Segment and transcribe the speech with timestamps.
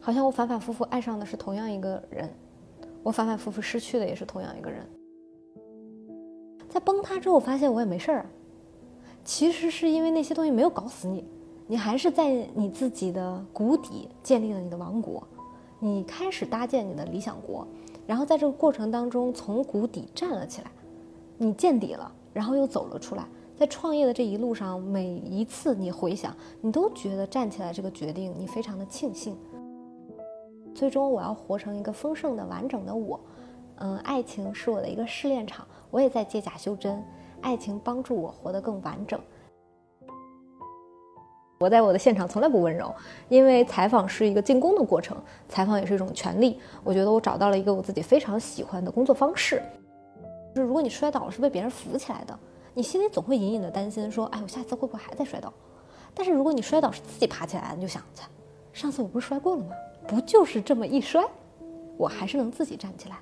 [0.00, 2.28] 好像我反反复复爱上的是同样一个人，
[3.02, 4.84] 我反反复复失去的也是同样一个人。
[6.68, 8.26] 在崩塌之后，我发现我也没事儿，
[9.24, 11.24] 其实是因为那些东西没有搞死你，
[11.66, 15.22] 你还是在你自己的谷底建立了你的王国，
[15.78, 17.66] 你开始搭建你的理想国，
[18.06, 20.70] 然后在这个过程当中从谷底站了起来，
[21.36, 23.26] 你见底了，然后又走了出来。
[23.58, 29.36] 在创业的这一路上，每一次你回想，你都觉得站起来这个决定，你非常的庆幸。
[30.80, 33.20] 最终，我要活成一个丰盛的、完整的我。
[33.80, 37.04] 嗯，爱情是我的一个试炼场，我也在借假修真。
[37.42, 39.20] 爱情帮助我活得更完整。
[41.58, 42.94] 我在我的现场从来不温柔，
[43.28, 45.14] 因为采访是一个进攻的过程，
[45.50, 46.58] 采访也是一种权利。
[46.82, 49.62] 我觉得我找到了一个我自己非常喜欢的工作方式，
[50.54, 52.38] 就是如果你摔倒了，是被别人扶起来的。
[52.72, 55.52] 你心里总会隐隐的担心，说：“哎，我下次会不会还在摔倒？”
[56.16, 58.02] 但是如果你摔倒是自己爬起来，你就想，
[58.72, 59.74] 上次我不是摔过了吗？
[60.10, 61.24] 不就是这么一摔，
[61.96, 63.16] 我还是能自己站起来。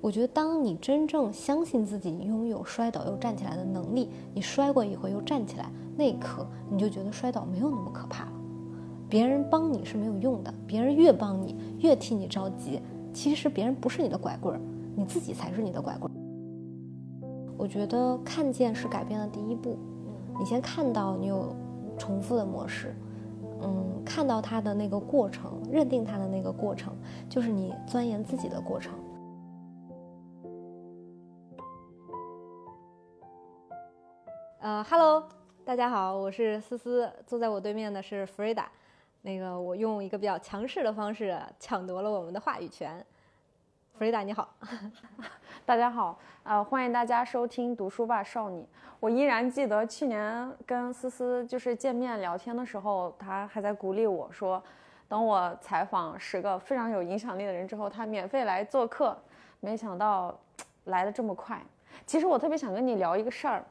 [0.00, 8.32] 我觉得，当你真正相信自己拥有摔倒又站起来的能力，你摔过一回又站起来，那一刻你就觉得摔倒没有那么可怕了。
[9.10, 12.80] 别人帮你是没有用的，别人越帮你越替你着急，
[13.12, 14.60] 其实别人不是你的拐棍儿，
[14.96, 16.16] 你自己才是你的拐棍儿。
[17.58, 19.76] 我觉得看见是改变的第一步。
[20.38, 21.54] 你先看到你有
[21.98, 22.96] 重复的模式，
[23.62, 26.96] 嗯，看到它的那个过程，认定它的那个过程，
[27.28, 28.92] 就是你钻研自己的过程。
[34.60, 35.28] 呃，Hello，
[35.64, 38.64] 大家好，我是思思，坐在我对面的是 Frida。
[39.22, 43.04] 那个，我用一个比较强势的方式抢夺了我们的话语权。
[43.98, 44.54] Frida，你好。
[45.64, 48.60] 大家好，呃，欢迎大家收听《读书吧少女》。
[48.98, 54.60] 我依然记得去年跟思思就是见面聊天的时候，她还在鼓励我说，
[55.06, 59.16] 等我采访十个非常有影响力的人之后，她免费来做客。
[59.60, 60.36] 没想到
[60.84, 61.62] 来的这么快。
[62.04, 63.64] 其实我特别想跟你聊一个事儿，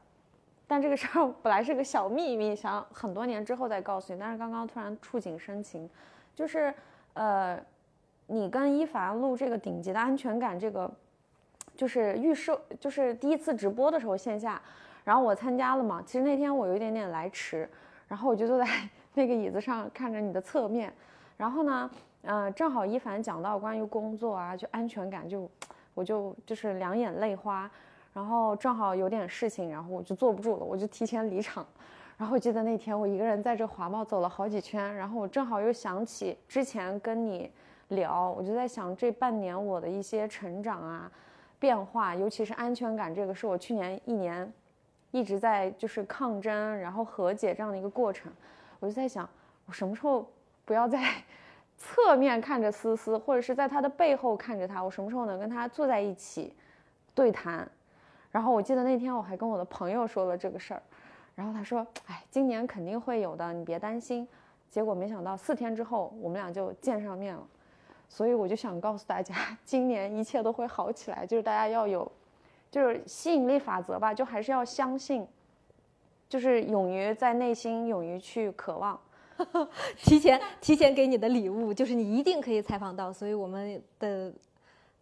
[0.65, 4.19] 但这个事儿本来是个小秘密，想很多年之后再告诉你。
[4.19, 5.89] 但是刚刚突然触景生情，
[6.33, 6.73] 就是
[7.15, 7.59] 呃，
[8.27, 10.89] 你跟一凡录这个顶级的安全感这个。
[11.81, 14.61] 就是预售，就是第一次直播的时候线下，
[15.03, 15.99] 然后我参加了嘛。
[16.05, 17.67] 其实那天我有一点点来迟，
[18.07, 18.67] 然后我就坐在
[19.15, 20.93] 那个椅子上看着你的侧面，
[21.37, 21.89] 然后呢，
[22.21, 25.49] 呃，正好一凡讲到关于工作啊，就安全感，就
[25.95, 27.67] 我就就是两眼泪花，
[28.13, 31.65] 然后正好有点事情，然后我就坐不住了，我就提前离场。
[32.15, 37.49] 然后我记得那天我一个人在这华贸走了好几圈，然后我正好又想起之前跟你
[37.87, 41.11] 聊，我就在想这半年我的一些成长啊。
[41.61, 44.51] 变化，尤其是安全感，这个是我去年一年
[45.11, 48.33] 一直在就是抗争，然后和解这样的一个过程。
[48.79, 49.29] 我就在想，
[49.67, 50.27] 我什么时候
[50.65, 50.99] 不要在
[51.77, 54.83] 侧面看着思思，或者是在他的背后看着他？
[54.83, 56.55] 我什么时候能跟他坐在一起
[57.13, 57.69] 对谈？
[58.31, 60.81] 然后我记得那天我还跟我的朋友说了这个事儿，
[61.35, 64.27] 然后他说：“哎，今年肯定会有的，你别担心。”
[64.71, 67.45] 结果没想到四天之后，我们俩就见上面了。
[68.13, 69.33] 所以我就想告诉大家，
[69.63, 71.25] 今年一切都会好起来。
[71.25, 72.11] 就是大家要有，
[72.69, 75.25] 就是吸引力法则吧，就还是要相信，
[76.27, 78.99] 就是勇于在内心勇于去渴望。
[79.95, 84.33] 提前提前给你的礼物就是你一定可以采访到，所以我们的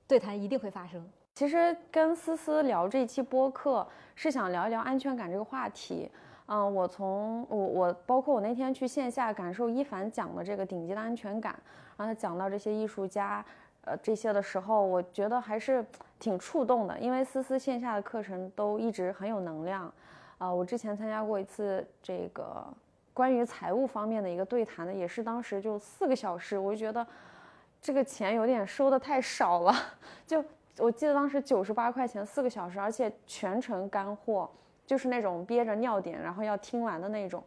[0.08, 1.04] 对谈一定会发生。
[1.34, 6.08] 其实跟思思聊这一期播客是想聊一聊安全感这个话题。
[6.52, 11.54] 嗯，我从我我包括我那天去线下感受一凡讲的这个顶级的安全感。
[11.96, 13.46] 然后他讲到这些艺术家，
[13.86, 15.86] 呃，这些的时候，我觉得还是
[16.18, 19.94] 挺触动的，因为思思线下的课程都一直很有能量，
[20.40, 22.66] 啊，我之前参加过一次这个
[23.14, 27.06] 关于财务方面的一个对谈的，也是当时就四个小时，我就觉得
[27.80, 29.76] 这个钱有点收的太少了，
[30.26, 30.44] 就
[30.80, 34.50] 我记得当时九十八块钱四个小时，而且全程干货，
[34.90, 37.44] 就是那种憋着尿点然后要听完的那种，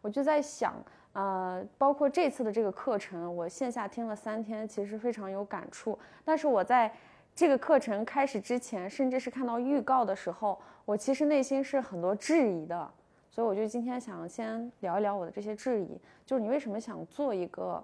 [0.00, 0.72] 我就在想。
[1.12, 5.98] 呃，包括这次的这个课程，我线下听了三天，其实非常有感触。
[6.24, 6.90] 但是我在
[7.34, 12.90] 这个课程开始之前，甚至是看到预告的时候，我其实内心是很多质疑的。
[13.30, 17.82] 所以我就今天想先聊一聊我的这些质疑，就是你为什么想做一个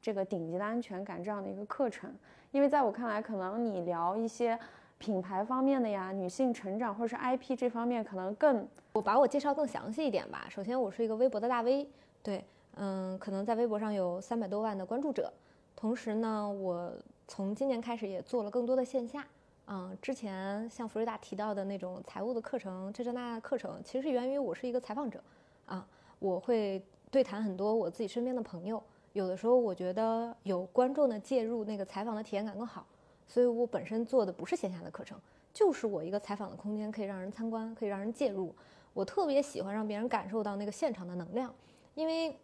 [0.00, 2.12] 这个顶级的安全感这样的一个课程？
[2.50, 4.58] 因为在我看来，可能你聊一些
[4.98, 10.46] 品牌方面的呀，女性成长或者是 IP 这方面，可能更我把我介绍更详细一点吧。
[10.48, 11.88] 首先，我是一个微博的大 V，
[12.22, 12.44] 对。
[12.76, 15.32] 嗯，可能在微博上有三百多万的关注者，
[15.76, 16.92] 同时呢，我
[17.28, 19.24] 从今年开始也做了更多的线下。
[19.66, 25.22] 嗯，之前像弗瑞达提到的那种财务的课程，这这那课程，其实源于我是一个采访者，
[25.66, 25.86] 啊，
[26.18, 28.82] 我会对谈很多我自己身边的朋友，
[29.12, 32.84] 有的时候我觉得有观众的介入，那个采访的体验感更好。
[33.26, 35.18] 所以我本身做的不是线下的课程，
[35.52, 38.54] 就是我一个采访的空间，可以让人参观，可以让人介入。
[38.92, 41.52] 我特别喜欢让别人感受到那个现场的能量，
[41.94, 42.36] 因为，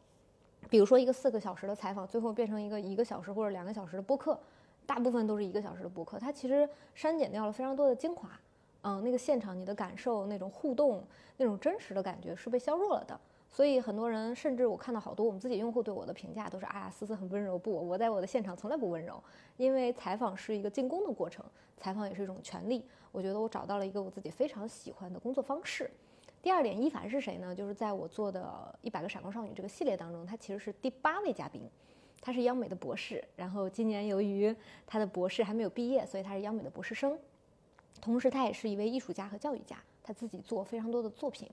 [0.69, 4.39] 比如说一个四个小时的采访，最后变成一个一个小时或者两个小时的播客，
[4.85, 8.29] 大部分都是一个小时的播客，它其实删减掉了非常多的精华。
[8.83, 11.05] 嗯，那个现场你的感受，那种互动，
[11.37, 13.21] 那种真实的感觉是被削弱了的。
[13.53, 17.59] 所以很多人，甚至我看到好多我们自己用户对我的评价都是：啊，思思很温柔。
[17.59, 19.23] 不，我在我的现场从来不温柔，
[19.57, 21.45] 因为采访是一个进攻的过程，
[21.77, 22.85] 采访也是一种权利。
[23.11, 25.91] 我觉得我找到了一个我自己非常喜欢的工作方式。
[26.41, 27.53] 第二点，一凡是谁呢？
[27.55, 31.69] 就是在我做的一百个闪光少女这个系列当中，她其实是第八位嘉宾，
[32.21, 33.23] 她是央美的博士。
[33.35, 34.55] 然后今年由于
[34.87, 37.19] 她的博士还没有毕业，所以她是央美的博士生。
[38.01, 41.51] 同时，她也是一位艺术家和教育家，她自己做非常多的作品。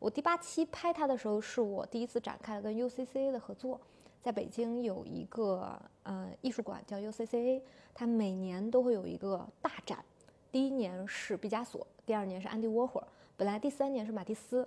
[0.00, 3.78] 我第八期拍它的时候，是我第一次展开了跟 UCCA 的合作。
[4.22, 7.60] 在北京有一个呃艺术馆叫 UCCA，
[7.94, 10.02] 它每年都会有一个大展。
[10.50, 13.06] 第一年是毕加索，第二年是安迪沃霍尔，
[13.36, 14.66] 本来第三年是马蒂斯，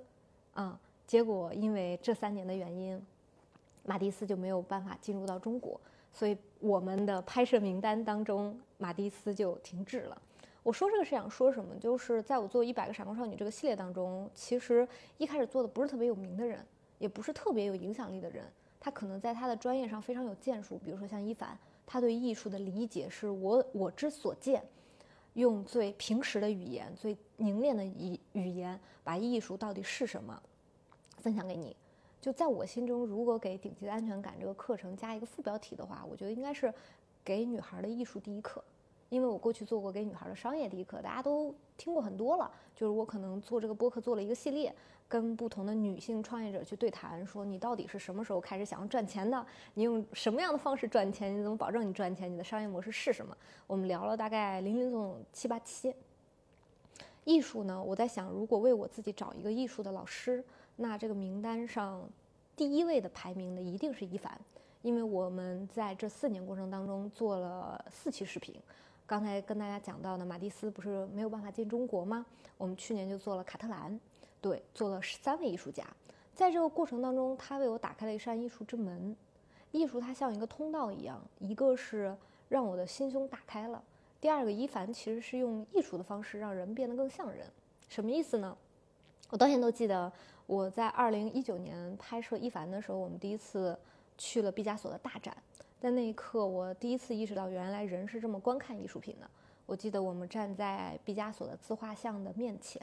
[0.54, 3.04] 啊，结果因为这三年的原因，
[3.84, 5.82] 马蒂斯就没有办法进入到中国，
[6.12, 10.22] 所以我们的拍摄名单当中，马蒂斯就停滞了。
[10.64, 11.76] 我说这个是想说什么？
[11.78, 14.88] 就是在我做一百个闪光少女这个系列当中，其实
[15.18, 16.66] 一开始做的不是特别有名的人，
[17.00, 18.46] 也不是特别有影响力的人。
[18.80, 24.64] 他可能在他的专业上非常有建树，比如说像一凡，他对艺术的理解是我我之所见，
[25.34, 30.42] 用最平实的语言、最凝练的语语言，把艺术到底是什么
[31.18, 31.76] 分享给你。
[32.22, 36.74] 就在我心中，如果给顶级的安全感这个课程加一个副标题的话，我觉得应该是
[37.22, 38.64] 给女孩的艺术第一课。
[39.14, 42.50] 因为我过去做过给女孩的商业第一课，大家都听过很多了。
[42.74, 44.74] 就是我可能做这个播客做了一个系列，
[45.08, 49.46] 跟不同的女性创业者去对谈，说你到底是什么时候开始想要赚钱的？
[49.76, 51.32] 你用什么样的方式赚钱？
[51.38, 52.34] 你怎么保证你赚钱？
[52.34, 53.38] 你的商业模式是什么？
[53.68, 55.94] 我们聊了大概零零总总七八期。
[57.24, 60.44] 艺术呢，我在想，如果为我自己找一个艺术的老师，
[60.76, 62.02] 那这个名单上
[62.56, 64.36] 第一位的排名的一定是一凡，
[64.82, 68.56] 因为我们在这四年过程当中做了四期视频。
[69.06, 72.26] 刚才跟大家讲到的马蒂斯不是没有办法进中国吗？
[72.58, 74.00] 我们去年就做了卡特兰，
[74.40, 75.86] 对，做了十三位艺术家。
[76.34, 79.16] 在这个过程当中，他为我打开了一扇艺术之门。
[79.72, 82.16] 艺术它像一个通道一样，一个是
[82.48, 83.84] 让我的心胸打开了，
[84.22, 87.46] 第二个伊凡其实是用艺术的方式让人变得更像人。
[87.90, 88.56] 什么意思呢？
[89.32, 90.12] 我到现在都记得
[90.46, 93.76] 我在二零一九年拍摄伊凡的时候，我们第一次
[94.16, 95.36] 去了毕加索的大展。
[95.84, 99.30] 在那一刻，我第一次意识到，原来人是这么观看艺术品的。
[99.66, 102.82] 我记得我们站在毕加索的自画像的面前，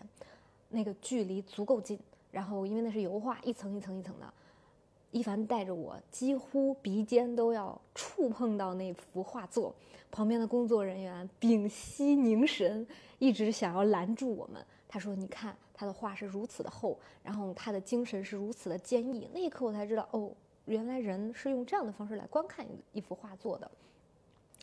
[0.69, 1.99] 那个距离足够近。
[2.31, 4.31] 然后，因为那是油画，一层一层一层的，
[5.13, 9.75] 一凡带着我，几乎鼻尖都要触碰到那幅画作。
[10.11, 12.87] 旁边的工作人员屏息凝神，
[13.19, 14.63] 一直想要拦住我们。
[14.87, 20.31] 他说：“你看，他的画是如此的厚，然后他的精神是如此的坚毅。”那一刻，我才知道，哦。
[20.67, 23.71] 原来人是用这样的方式来观看一一幅画作的。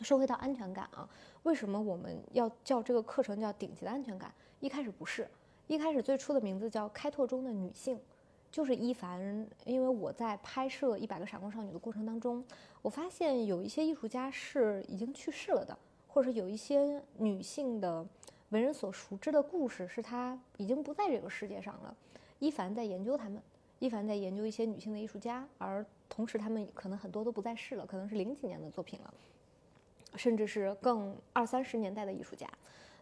[0.01, 1.09] 说回到安全感啊，
[1.41, 4.31] 为什么我们要叫这个课程叫顶级的安全感？
[4.59, 5.27] 一开始不是，
[5.65, 7.99] 一开始最初的名字叫开拓中的女性，
[8.51, 9.47] 就是一凡。
[9.65, 12.45] 因为我在拍摄一百个闪光少女的过程当中，
[12.83, 15.75] 我发现有一些艺术家是已经去世了的，
[16.07, 18.05] 或者有一些女性的
[18.49, 21.95] 为人所熟知的故事是她已经不在这个世界上了。
[22.37, 23.41] 一凡在研究他们。
[23.79, 29.13] 一凡在研究一些女性的艺术家，而同时他们可能很多都不在世了，可能是零几年的作品了，
[30.15, 32.47] 甚至是更二三十年代的艺术家。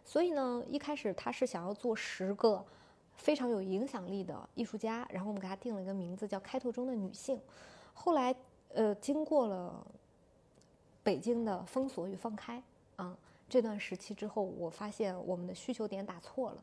[0.04, 2.64] 所以呢，一开始他是想要做十个
[3.14, 7.40] 非常有影响力的艺术家，然后我们给他定了一个名字叫“开拓中的女性”。
[7.94, 8.34] 后来，
[8.74, 9.86] 呃，经过了
[11.02, 12.62] 北京的封锁与放开
[12.96, 13.16] 啊
[13.48, 16.62] 这段时期之后，我发现我们的需求点打错了。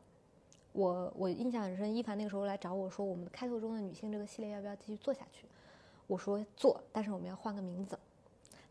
[0.74, 5.46] 我我印象很深，一凡那个时候来找我说，我们开拓中的女性这个系列要不要继续做下去？
[6.08, 7.96] 我说做，但是我们要换个名字。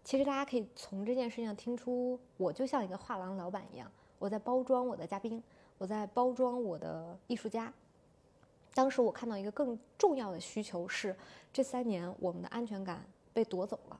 [0.03, 5.41] 其实大家可以从这件事情上听出，我就像一个画廊老板一样，我在包装我的嘉宾，
[5.77, 7.74] 我在包装我的艺术家。
[8.74, 11.15] 当时我看到一个更重要的需求是，
[11.53, 14.00] 这三年我们的安全感被夺走了。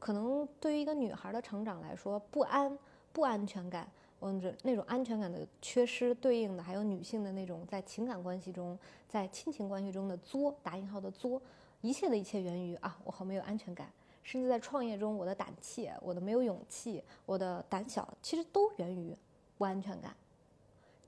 [0.00, 2.76] 可能对于一个女孩的成长来说，不安、
[3.12, 3.88] 不安全感。
[4.20, 11.40] 嗯，这那种安全感的缺失，对应的还有女性的那种在情感关系中，在亲情关系中的作，打引号的作，
[11.82, 13.92] 一切的一切源于啊，我好没有安全感，
[14.22, 19.14] 甚至在创业中，我的胆怯，我的没有勇气，我的胆小，其实都源于
[19.58, 20.16] 不安全感，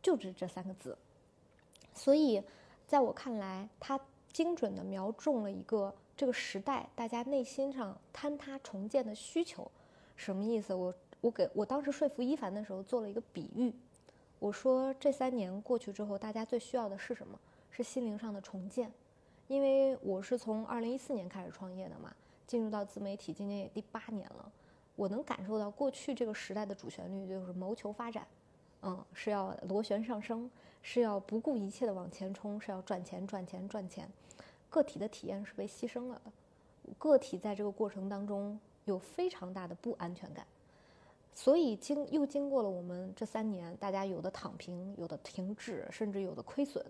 [0.03, 0.97] 就这这三个字。
[1.95, 2.43] 所以，
[2.87, 3.99] 在我看来，它
[4.33, 9.69] 精准地瞄中了一个这个时代大家内心上坍塌重建的需求，
[10.15, 10.75] 什么意思？
[10.75, 13.75] 我我给我当时说服一凡的时候做了一个比喻，
[14.38, 17.38] 我说这三年过去之后，大家最需要的是什么？
[17.70, 18.92] 是心灵上的重建。
[19.48, 22.14] 因为我是从二零一四年开始创业的嘛，
[22.46, 24.52] 进入到自媒体，今年也第八年了，
[24.94, 28.26] 我能感受到过去这个时代的主旋律就是谋求发展，
[28.82, 30.50] 嗯，是要螺旋上升，
[30.82, 34.06] 是要不顾一切的往前冲，是要赚钱赚钱赚钱，
[34.68, 36.30] 个体的体验是被牺牲了的，
[36.98, 40.46] 个体在这个过程当中有非常大的不安全感，
[41.38, 46.85] 所以经又经过了我们这三年，大家有的躺平，有的停滞，甚至有的亏损，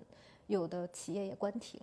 [0.46, 1.78] 有的企业也关停。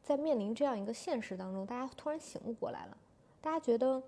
[0.00, 2.96] 在面临这样一个现实当中，大家突然醒悟过来了。
[3.40, 4.00] 大家觉得，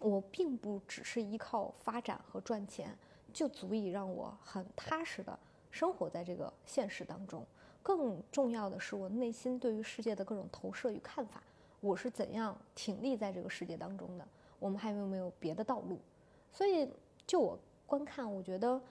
[0.00, 2.98] 我并不只是依靠发展和赚钱
[3.32, 5.38] 就足以让我很踏实的
[5.70, 7.46] 生活在这个现实当中。
[7.80, 11.40] 更重要的是，我内心对于世界的各种投射与看法，
[11.78, 14.26] 我是怎样挺立在这个世界当中的？
[14.58, 15.96] 我们还有没有别的道路？
[16.52, 16.90] 所以，
[17.30, 17.56] 就我
[17.86, 18.82] 观看，我觉得，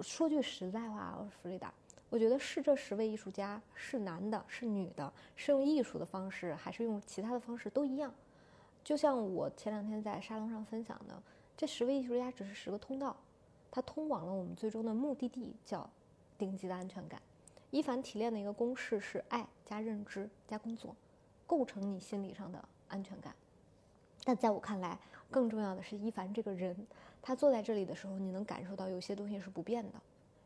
[0.00, 1.70] 说句实在话，弗里达。
[2.08, 8.10] 我觉得是这十位艺术家，是男的，是女的，是用艺术的方式，还是用其他的方式都一样。
[8.82, 11.22] 就像我前两天在沙龙上分享的，
[11.58, 13.14] 这十位艺术家只是十个通道，
[13.70, 15.90] 它通往了我们最终的目的地，叫
[16.38, 17.20] 顶级的安全感。
[17.70, 20.96] 伊凡提炼的一个公式是爱加认知加工作，
[21.46, 23.36] 构成你心理上的安全感。
[24.24, 24.98] 但在我看来，
[25.30, 26.76] 更重要的是伊凡这个人，
[27.22, 29.98] 他坐在这里的时候，你能感受到有些东西是不变的。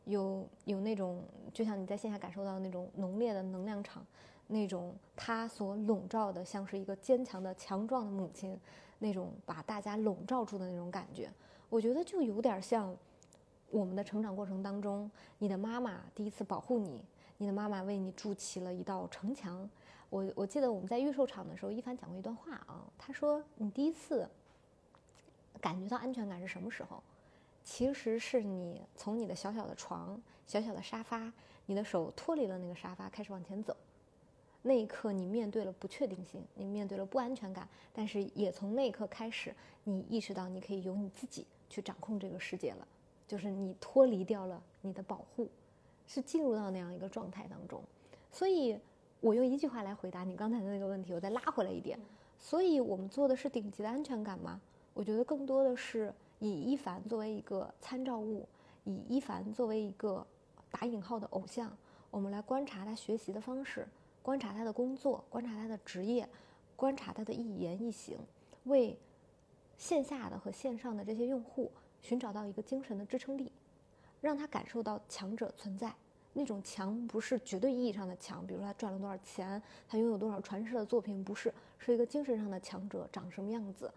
[0.04, 4.04] 有有那种，就像你在线下感受到那种浓烈的能量场，
[4.48, 8.58] 那种他所笼罩的，像是一个坚强的、强壮的母亲，
[8.98, 11.30] 那种把大家笼罩住的那种感觉，
[11.68, 12.92] 我觉得就有点像
[13.70, 17.04] 我们的成长过程当中，你的妈妈第一次保护你，
[17.38, 19.68] 你的妈妈为你筑起了一道城墙。
[20.12, 24.28] 我我记得我们在预售场的时候，一凡讲过一段话啊，他说你第一次
[25.58, 27.02] 感觉到安全感是什么时候？
[27.64, 31.32] 其实是你从你的小小的床、小小的沙发，
[31.64, 33.74] 你的手脱离了那个沙发，开始往前走。
[34.60, 39.54] 那一刻，你面对了不确定性，你面对了不安全感，但是也从那一刻开始，
[39.84, 42.86] 你意识到你可以由你自己去掌控这个世界了。
[43.26, 45.48] 就是你脱离掉了你的保护，
[46.06, 47.82] 是进入到那样一个状态当中。
[48.30, 48.78] 所以，
[49.22, 51.98] 我用一句话来回答你刚才的那个问题，我再拉回来一点。
[52.38, 54.60] 所以我们做的是顶级的安全感吗？
[54.92, 56.12] 我觉得更多的是。
[56.44, 58.44] 以一凡作为一个参照物，
[58.82, 60.26] 以一凡作为一个
[60.72, 61.72] 打引号的偶像，
[62.10, 63.86] 我们来观察他学习的方式，
[64.22, 66.28] 观察他的工作，观察他的职业，
[66.74, 68.18] 观察他的一言一行，
[68.64, 68.98] 为
[69.78, 73.52] 线下的和线上的这些用户寻找到一个精神的支撑力，
[74.20, 75.94] 让他感受到强者存在。
[76.32, 83.90] 那种强不是绝对意义上的强，比如他赚了多少钱，他拥有多少传世的作品，不是，是一个精神上的强者，长什么样子，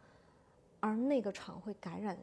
[0.79, 2.17] 而那个场会感染。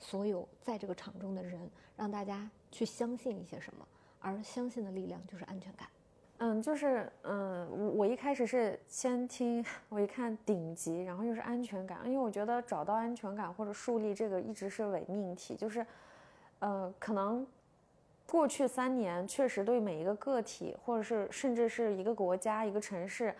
[0.00, 3.86] 所有在这个场中的人，让大家去相信一些什么，
[4.18, 5.88] 而相信的力量就是安全感。
[6.38, 15.86] 嗯，就是嗯，我一开始是先听，我一看顶级，然后又是安全感，因为我觉得找到安全感或者树立这个一直是伪命题，就是，
[16.58, 17.46] 呃，可能
[18.28, 23.34] 过去三年确实对每一个个体，或者是甚至是一个国家、一个城市，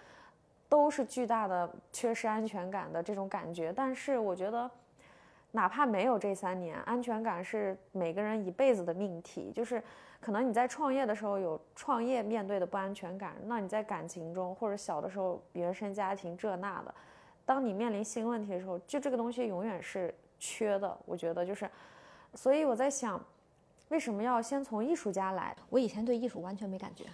[0.68, 4.70] 都是巨大的缺失安全感的这种感觉，但是我觉得。
[5.56, 9.52] 哪怕没有这三年，安全感是每个人一辈子的命题。
[9.52, 9.80] 就是
[10.20, 16.92] 可能你在创业的时候有创业面对的不安全感，那你在感情中或者小的时候原生家庭这那的，
[17.46, 20.98] 当你面临新问题的时候，就这个东西永远是缺的。
[21.04, 21.70] 我觉得就是，
[22.34, 23.24] 所以我在想，
[23.88, 25.56] 为什么要先从艺术家来？
[25.70, 27.04] 我以前对艺术完全没感觉，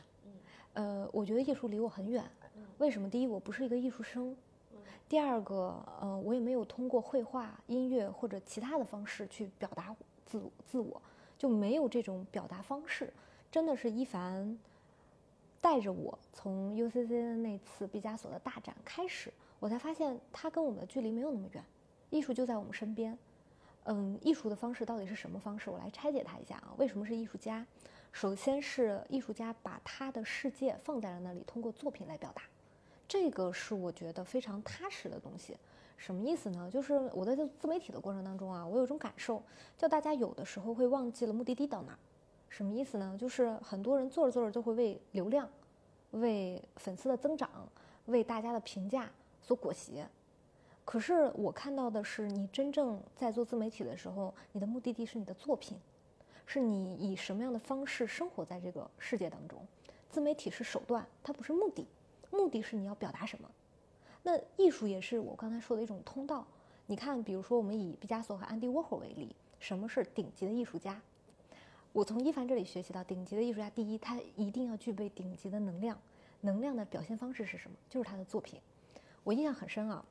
[0.75, 2.25] 呃，我觉得艺术离我很远。
[2.79, 3.11] 为什么？
[3.11, 4.35] 第一，我不是一个艺术生。
[5.09, 11.03] 第二个，呃，我也没有通过绘画、音乐或者其他的方式去表达自自我，
[11.37, 13.13] 就没有这种表达方式。
[13.51, 14.57] 真的是一凡
[15.61, 21.65] 带着我从 UCC 的那次毕加索的大展开始，我才发现他跟我们的距离没有那么远，
[22.11, 23.19] 艺术就在我们身边。
[23.85, 25.71] 嗯，艺术的方式到底是什么方式？
[25.71, 26.75] 我来拆解它一下啊。
[26.77, 27.67] 为什么是艺术家？
[28.13, 32.43] 首先是艺术家把他的世界放在了那里，通过作品来表达。
[33.09, 35.57] 这个是我觉得非常踏实的东西，
[35.97, 36.69] 什么意思呢？
[36.73, 39.43] 就是我在做自媒体的过程当中啊，我有种感受，
[39.79, 41.99] 叫大家有的时候会忘记了目的地到哪儿。
[42.49, 43.17] 什么意思呢？
[43.19, 45.49] 就是很多人做着做着就会为流量、
[46.11, 47.49] 为粉丝的增长、
[48.07, 49.09] 为大家的评价
[49.41, 50.05] 所裹挟。
[50.91, 55.79] 可是我看到的是，你真正在做自媒体的时候，你的目的地是你的作品，
[56.47, 59.65] 是你以什么样的方式生活在这个世界当中。
[60.09, 61.87] 自媒体是手段，它不是目的。
[62.33, 63.49] 目的是你要表达什么？
[64.25, 66.45] 那艺术也是我刚才说的一种通道。
[66.87, 71.01] 你看，比如说我们以毕加索和安迪沃霍为例，什么是顶级的艺术家？
[71.93, 75.97] 我从一凡这里学习到，顶级的艺术家，第一，他一定要具备顶级的能量。
[76.41, 77.77] 能量的表现方式是什么？
[77.89, 78.61] 就是他的作品。
[79.23, 80.05] 我印象很深啊。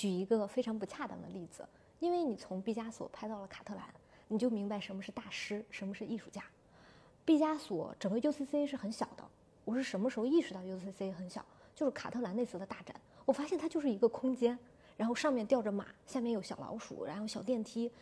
[0.00, 1.62] 举一个非常不恰当的例子，
[1.98, 3.84] 因为你从毕加索拍到了卡特兰，
[4.28, 6.42] 你就明白什么是大师，什么是艺术家。
[7.22, 9.22] 毕加索整个 UCC 是很小的，
[9.62, 11.44] 我是什么时候意识到 UCC 很小？
[11.74, 14.58] 就是卡特兰那次的大展，我发现它就是一个空间，
[14.96, 17.92] 然后上面吊着马，下面有小老鼠，然后小电梯。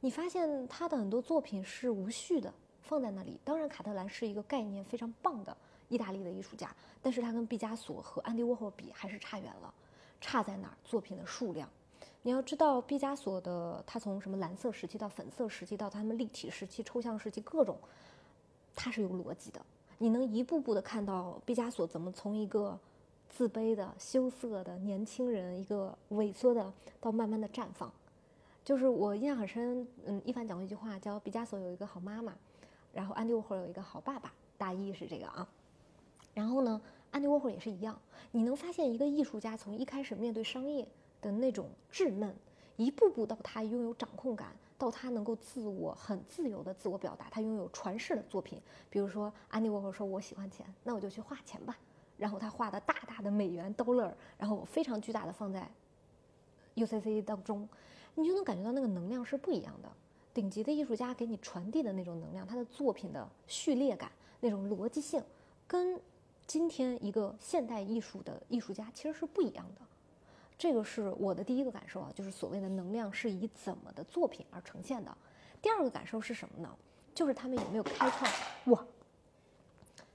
[0.00, 3.40] 你发现他的很多作品是无序的放在那里。
[3.42, 5.56] 当然，卡特兰是一个概念非常棒的
[5.88, 6.70] 意大利的艺术家，
[7.00, 9.72] 但是他跟毕加索和安迪沃霍比还是差远了。
[10.20, 10.74] 差在哪儿？
[10.84, 11.68] 作品的数量。
[12.22, 17.78] 你要知道，毕加索的他从什么蓝色时期到粉色时期，到他们立体时期、抽象时期，各种，
[18.74, 19.60] 他是有逻辑的。
[19.98, 22.76] 你能一步步的看到毕加索怎么从一个
[23.30, 27.92] 自卑的、羞涩的年轻人，一个萎缩的，到慢慢的绽放。
[28.64, 32.34] 就是我印象很深，嗯，一凡讲过一句话，叫毕加索有一个好妈妈，
[32.92, 35.46] 然后安迪沃霍尔有一个好爸爸，大意是这个啊。
[36.34, 36.80] 然后呢？
[37.10, 37.98] 安迪沃霍尔也是一样，
[38.30, 40.86] 你能发现一个艺术家从一开始面对商业
[41.22, 42.34] 的那种稚嫩，
[42.76, 48.60] 一步步到他拥有掌控感，到他能够自我很自由的自我表达，他拥有传世的作品。
[48.90, 51.78] 比如说，安迪沃霍尔说：“我喜欢钱，那我就去画钱吧。”
[52.18, 55.70] 然后他画的大大的美元 dollar，然后非常巨大的放在
[56.74, 57.66] UCC 当中，
[58.14, 59.90] 你就能感觉到那个能量是不一样的。
[60.34, 65.22] 顶级的艺术家给你传递的那种能量，他的作品的序列感，那种逻辑性，
[65.66, 65.98] 跟。
[66.46, 69.80] 今天一个现代艺术的艺术家其实是不一样的，
[70.56, 75.16] 这个是我的第一个感受啊，就是所谓的能量是以怎么的作品而呈现的。
[75.60, 76.72] 第二个感受是什么呢？
[77.12, 78.30] 就是他们有没有开创
[78.66, 78.86] 哇？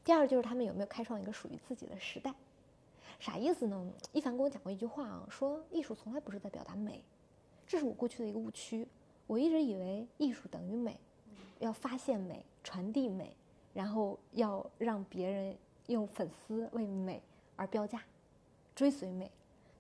[0.05, 2.33] 第二就是他们有没有开创一个属于自己的时代？
[3.19, 3.91] 啥意思呢？
[4.13, 7.03] 一凡跟我讲过一句话啊，说艺术从来不是在表达美，
[7.67, 8.88] 这是我过去的一个误区。
[9.27, 10.98] 我一直以为艺术等于美，
[11.59, 13.35] 要发现美、传递美，
[13.74, 15.57] 然后要让别人。
[15.91, 17.21] 用粉丝为美
[17.55, 18.01] 而标价，
[18.75, 19.29] 追随美，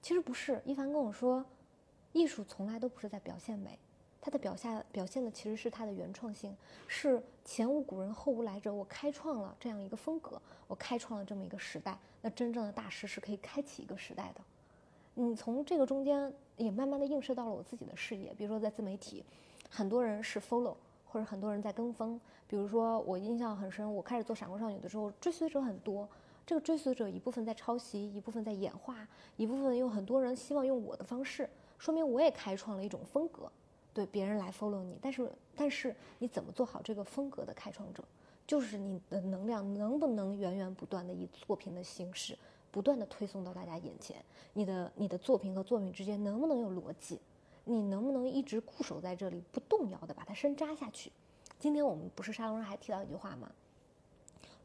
[0.01, 0.61] 其实不是。
[0.65, 1.43] 一凡跟我说，
[2.11, 3.77] 艺术从来都不是在表现美，
[4.19, 6.55] 它的表现表现的其实是它的原创性，
[6.87, 11.97] 是前无古人后无来者，我开创了这样一个风格，我开创了这么一个时代。
[12.21, 14.41] 那真正的大师是可以开启一个时代的。
[15.13, 19.23] 你从这个中间也慢慢的映射到了我自己的事业，比如说在自媒体，
[19.69, 20.75] 很多人是 follow。
[21.11, 26.07] 或者很多人在跟风，比如说我印象很深，我开始做闪光少女的时候，追随者很多。
[26.45, 33.51] 这个追随者一部分在抄袭，一部分在演化，一部分有很多人希望用我的方式，说明我也开创了一种风格，
[33.93, 34.97] 对别人来 follow 你。
[35.01, 38.01] 但是，但是你怎么做好这个风格的开创者，
[38.47, 42.37] 就是你的能量能不能源源不断的以作品的形式
[42.71, 44.23] 不断的推送到大家眼前？
[44.53, 47.19] 你的你的作品和作品之间能不能有逻辑？
[47.63, 51.11] 你能不能一直固守在这里不动摇的把它深扎下去？
[51.59, 53.51] 今天我们不是沙龙上还提到一句话吗？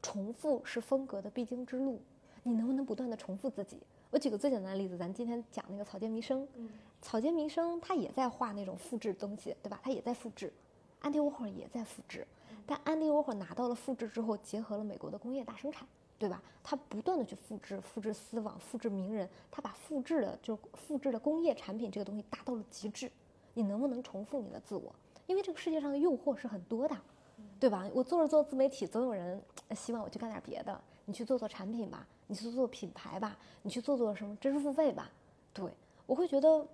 [0.02, 2.00] 重复是风格的必经之路。
[2.42, 3.78] 你能不能不断的重复自己？
[4.08, 6.46] 我举个最简单的例子，咱今天讲那个草间弥生。
[6.54, 6.70] 嗯，
[7.02, 9.80] 草间弥生他也在画那种复制东西，对吧？
[9.82, 10.52] 他也在复制，
[11.00, 12.24] 安迪沃霍也在复制，
[12.64, 15.86] 但安迪沃霍拿到了复制之后，结合了美国的工业大生产。
[16.18, 16.42] 对吧？
[16.62, 23.10] 他不断的去复制，复制丝网，复制名人，他把复制的就复制的工业产品这个东西达到了极致。
[23.54, 24.94] 你能不能重复你的自我？
[25.26, 26.96] 因为这个世界上的诱惑是很多的，
[27.60, 27.88] 对吧？
[27.94, 29.40] 我做着做自媒体，总有人
[29.74, 30.80] 希望我去干点别的。
[31.04, 35.10] 你去做做产品吧，你去做做品牌吧，你去做做什么知识付费吧。
[35.52, 35.70] 对
[36.04, 36.66] 我会觉得，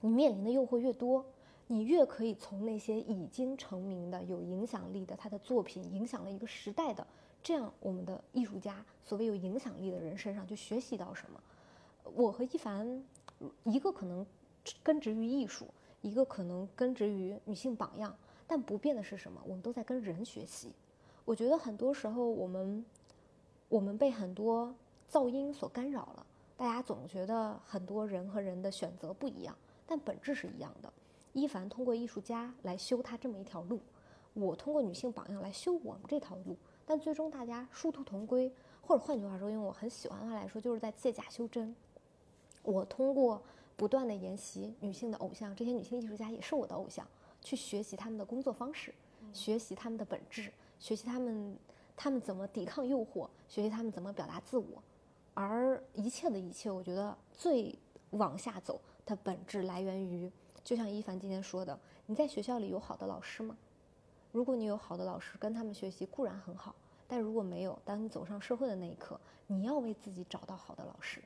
[0.00, 1.24] 你面临的诱惑越多，
[1.68, 7.06] 你越可以从那些已经成名的、有影响力的他的作品，影响了一个时代的。
[7.42, 11.40] 这样，我们的艺术家，所谓有影响力的人身上去学习到什么？
[12.14, 13.02] 我和一凡，
[13.64, 14.26] 一个可能
[14.82, 15.66] 根植于艺术，
[16.02, 18.14] 一个可能根植于女性榜样，
[18.46, 19.40] 但不变的是什么？
[19.44, 20.72] 我们都在跟人学习。
[21.24, 22.84] 我觉得很多时候，我们
[23.68, 24.74] 我们被很多
[25.10, 26.26] 噪音所干扰了。
[26.56, 30.92] 大家总觉得很多人和人的选择不一样，但本质是一样的。
[31.32, 33.80] 一凡通过艺术家来修他这么一条路，
[34.34, 36.56] 我通过女性榜样来修我们这条路。
[36.90, 41.72] 但最终大家殊途同归，或者换句话说，因为我很喜欢的话来说，就是在借假修真。
[42.64, 43.40] 我通过
[43.76, 47.06] 不断的研习女性的偶像，这些女性艺术家也是我的偶像，
[47.40, 48.92] 去学习他们的工作方式，
[49.32, 51.56] 学习他们的本质，学习他们
[51.96, 54.82] 他们怎么抵抗诱惑，学习他们怎么表达自我。
[55.34, 57.72] 而一切的一切，我觉得最
[58.10, 60.28] 往下走的本质来源于，
[60.64, 63.56] 就像一凡今天说的，你在学校里有好的老师吗？
[64.32, 66.74] 如果你有好的老师跟他们学习固然很好，
[67.08, 71.20] 但如果没有，当你走上社会的那一刻，你要为自己找到好的老师。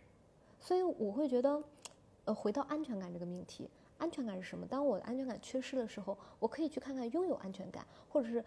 [0.59, 1.63] 所以我会觉得，
[2.25, 4.67] 呃，回到安全感这个命题，安全感是什么？
[4.67, 8.43] 当我的安全感缺失的时候，我可以去看看拥有安全感，或者是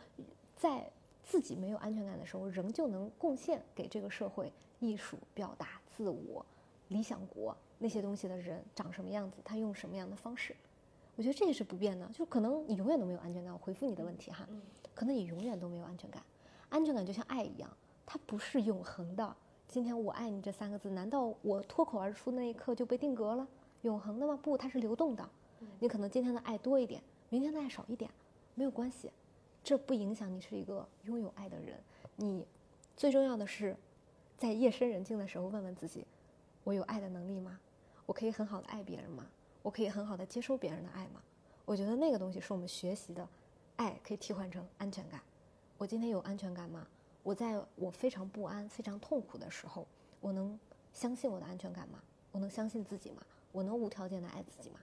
[0.55, 0.91] 在
[1.23, 6.43] 自己没有安全感的时候，仍旧能贡献给这个社会艺术、表达自我、
[6.87, 10.55] 理想国那些东西的人长什么样子，他用什么样的方式？
[11.17, 13.51] 我觉得这也是不变的，就可能你永远都没有安全感。
[13.51, 14.47] 我回复你的问题哈，
[14.93, 16.23] 可能你永远都没有安全感。
[16.69, 17.67] 安全感就像爱一样，
[18.05, 19.35] 它不是永恒的。
[19.67, 23.47] 今天我爱你这三个字，难道我脱口而出那一刻就被定格了，
[23.81, 24.39] 永恒的吗？
[24.41, 25.27] 不，它是流动的。
[25.79, 28.11] 你可能今天的爱多一点，明天的爱少一点，
[28.53, 29.11] 没有关系，
[29.63, 31.79] 这不影响你是一个拥有爱的人。
[32.15, 32.45] 你
[32.95, 33.75] 最重要的是，
[34.37, 36.05] 在夜深人静的时候问问自己：
[36.63, 37.59] 我有爱的能力吗？
[38.05, 39.25] 我可以很好的爱别人吗？
[39.67, 41.21] 我可以很好的接收别人的爱吗？
[41.65, 43.27] 我觉得那个东西是我们学习的，
[43.75, 45.19] 爱可以替换成安全感。
[45.77, 46.87] 我今天有安全感吗？
[47.21, 49.85] 我在我非常不安、非常痛苦的时候，
[50.21, 50.57] 我能
[50.93, 52.01] 相信我的安全感吗？
[52.31, 53.21] 我能相信自己吗？
[53.51, 54.79] 我能无条件的爱自己吗？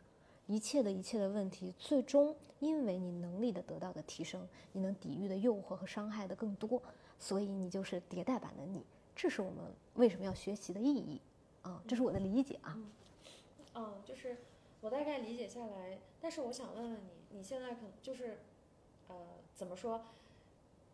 [0.47, 6.83] 一切的一切的问题，最终因为你能力的得到的提升，你能抵御的诱惑和伤害的更多，
[7.18, 8.85] 所以你就是迭代版的你。
[9.16, 11.23] 这是我们为什么要学习的意义
[11.62, 11.83] 啊！
[11.88, 12.79] 这是我的理解啊。
[13.77, 14.37] 嗯，就是
[14.85, 18.40] 我大概理解下来，但是我想问问你，你现在可能就是，
[19.09, 19.16] 呃，
[19.55, 20.05] 怎么说？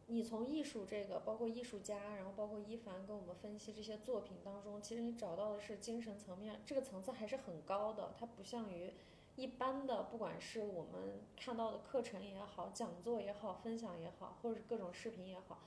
[0.07, 8.15] 你从艺术这个，包括艺术家，然后包括一凡跟我们分析这些作品当中，其实你找到的是精神层面，这个层次还是很高的。
[8.17, 8.93] 它不像于
[9.35, 15.59] 一般的，不管是我们看到的课程也好，讲座也好，分享也好，或者是各种视频也好，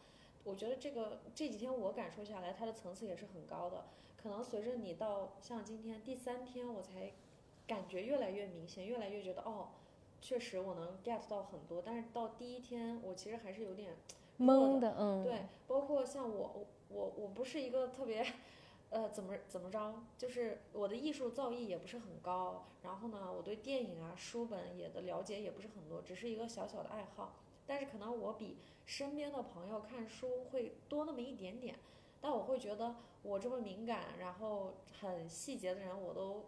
[0.45, 3.83] 我觉得这个这几天我感受下来，它的层次也是很高的。
[4.15, 7.11] 可能随着你到像今天第三天，我才
[7.67, 9.69] 感觉越来越明显，越来越觉得哦，
[10.21, 11.81] 确实我能 get 到很多。
[11.85, 13.95] 但是到第一天，我其实还是有点。
[14.39, 18.25] 懵的，嗯，对，包括像我，我我不是一个特别，
[18.89, 27.35] 呃，怎么怎么着，就是我的艺术造诣也不是很高，然后呢，我对电影啊、书本也的了解也不是很多，只是一个小小的爱好。
[27.67, 31.75] 但是可能我比身边的朋友看书会多那么一点点，
[32.19, 36.45] 但我会觉得我这么敏感，然后很细节的人，我都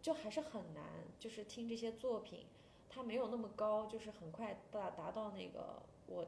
[0.00, 0.84] 就还是很难，
[1.18, 2.46] 就是听这些作品，
[2.88, 6.26] 它没有那么高，就是很快达达到那个我。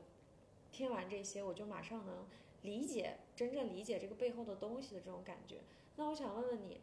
[0.74, 2.26] 听完这些，我就马上能
[2.62, 5.60] 理解真正理解这个背后的东西的这种感觉。
[5.96, 6.80] 那我想问问你，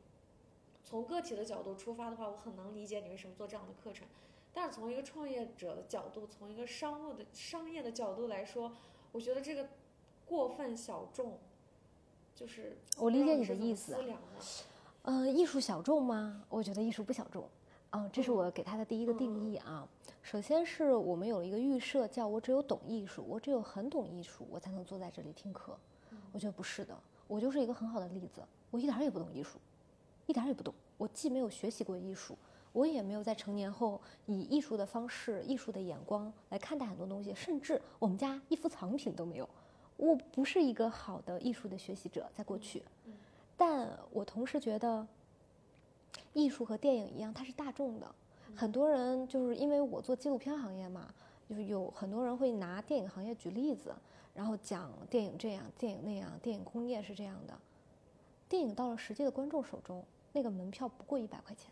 [0.84, 4.08] 从个体的角度出发的话，我很能理解你为什么做这样的课程。
[4.54, 8.72] 但是从一个创业者的角度，从一个商务的商业的角度来说，
[9.12, 9.70] 我觉得这个
[10.24, 11.40] 过分小众，
[12.36, 13.96] 就是我理解你的意思。
[15.04, 16.44] 嗯，艺术小众吗？
[16.50, 17.48] 我觉得艺术不小众。
[17.92, 19.88] 嗯，这是我给他的第一个定义啊。
[20.22, 25.76] 首先是我们有了一个预设，叫我只有懂艺术，我只有很懂艺术，我才能坐在这里听课。
[26.32, 26.96] 我觉得不是的，
[27.28, 28.44] 我就是一个很好的例子。
[28.70, 29.58] 我一点也不懂艺术，
[30.28, 30.72] 一点也不懂。
[30.98, 32.38] 我既没有学习过艺术，
[32.74, 39.50] 我也没有在成年后以艺术的方式、艺术的眼光来看待很多东西，甚至我们家一幅藏品都没有。
[39.98, 42.84] 我不是一个好的艺术的学习者，在过去。
[43.60, 45.06] 但我同时觉得。
[46.34, 48.16] 艺术和电影一样，它是大众的。
[48.56, 51.14] 很多人就是因为我做纪录片行业嘛，
[51.48, 53.94] 就是有很多人会拿电影行业举例子，
[54.34, 57.54] 然后讲电影这样，电影那样，电影工业是这样的。
[58.48, 61.72] 电影到了实际的观众手中，那个门票不过一百块钱。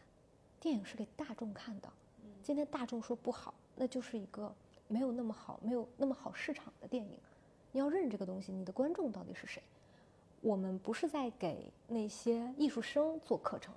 [0.60, 1.88] 电影是给大众看的。
[2.44, 4.54] 今天大众说不好，那就是一个
[4.88, 7.18] 没有那么好、没有那么好市场的电影。
[7.72, 9.62] 你要认这个东西，你的观众到底是谁？
[10.42, 13.74] 我们不是在给那些艺术生做课程。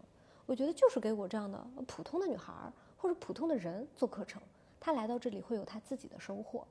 [0.47, 4.43] 我觉得就是给我这样的普通的女孩儿或者普通的人做课程，
[4.81, 6.67] 她来到这里会有她自己的收获。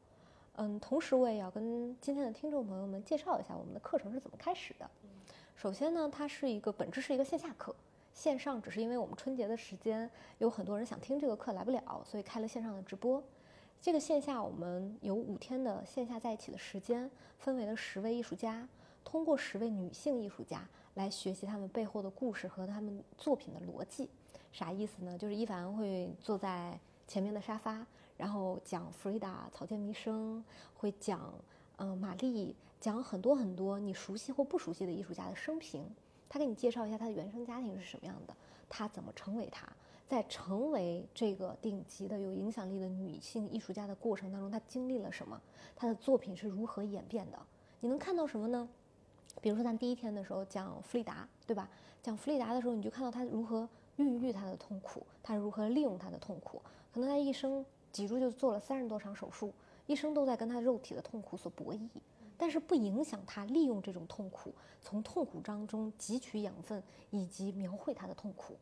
[0.56, 4.90] 嗯，同时我也要跟今天的听众朋友们介绍一下我们的课程是怎么开始的。
[5.56, 7.74] 首先呢，它是一个本质是一个线下课，
[8.14, 13.24] 线上只是因为我们春节的时间有很多人想听这个课来不了，所以开了线上的直播。
[13.82, 18.68] 这个线下我们有五天的线下在一起的时间，分为了十位艺术家。
[19.12, 24.08] 通过十位女性艺术家来学习他们背后的故事和他们作品的逻辑，
[24.52, 25.18] 啥意思呢？
[25.18, 27.84] 就是伊凡会坐在前面的沙发，
[28.18, 30.46] 然后讲弗里达草间弥生，
[30.76, 31.34] 会讲
[31.78, 35.84] 嗯玛丽，讲很多很多你熟悉或不熟悉的艺术家的生平。
[36.30, 38.38] 他给你介绍一下他的原生家庭是什么样的，
[38.70, 39.68] 他怎么成为他，
[40.08, 45.42] 在成为这个顶级的有影响力的女性艺术家的过程当中，他经历了什么？
[45.76, 47.40] 他的作品是如何演变的？
[47.80, 48.70] 你能看到什么呢？
[49.42, 51.70] 比如说，咱第一天的时候讲弗里达，对吧？
[52.02, 56.62] 讲弗里达的时候，你就看到他如何孕育他的痛苦，他如何利用他的痛苦。
[56.94, 59.54] 可能他一生脊柱就做了三十多场手术，
[59.86, 61.88] 一生都在跟他肉体的痛苦所博弈。
[62.38, 68.56] 但是不影响他利用这种痛苦，从痛苦当中汲取养分，以及描绘他的痛苦。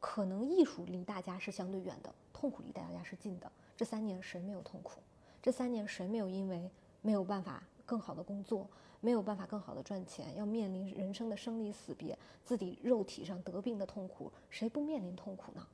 [0.00, 3.50] 可能艺术离大家是相对远的，痛苦离大家是近的。
[3.76, 5.00] 这三年谁没有痛苦？
[5.42, 6.70] 这三年谁没有因为
[7.02, 8.66] 没有办法更好的工作，
[9.00, 15.66] 没有办法更好的赚钱，要面临人生的生离死别，自己肉体上得病的痛苦，谁不面临痛苦呢？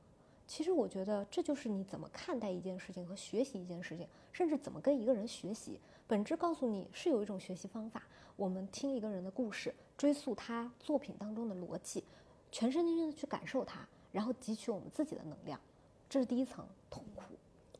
[0.47, 5.79] 其实我觉得这就是你怎么看待一件事情和学习一件事情，甚至怎么跟一个人学习。
[6.07, 8.03] 本质告诉你是有一种学习方法。
[8.35, 12.03] 我们听一个人的故事，追溯他作品当中的逻辑，
[12.51, 15.59] 全身心的去感受他，然后汲取我们自己的能量。
[16.07, 17.23] 这是第一层痛苦。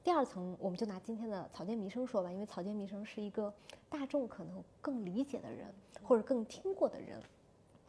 [0.06, 3.52] 第二层，我们就拿今天的草间弥生说吧，因为草间弥生是一个
[3.90, 5.66] 大众可能更理解的人，
[6.04, 7.20] 或者更听过的人。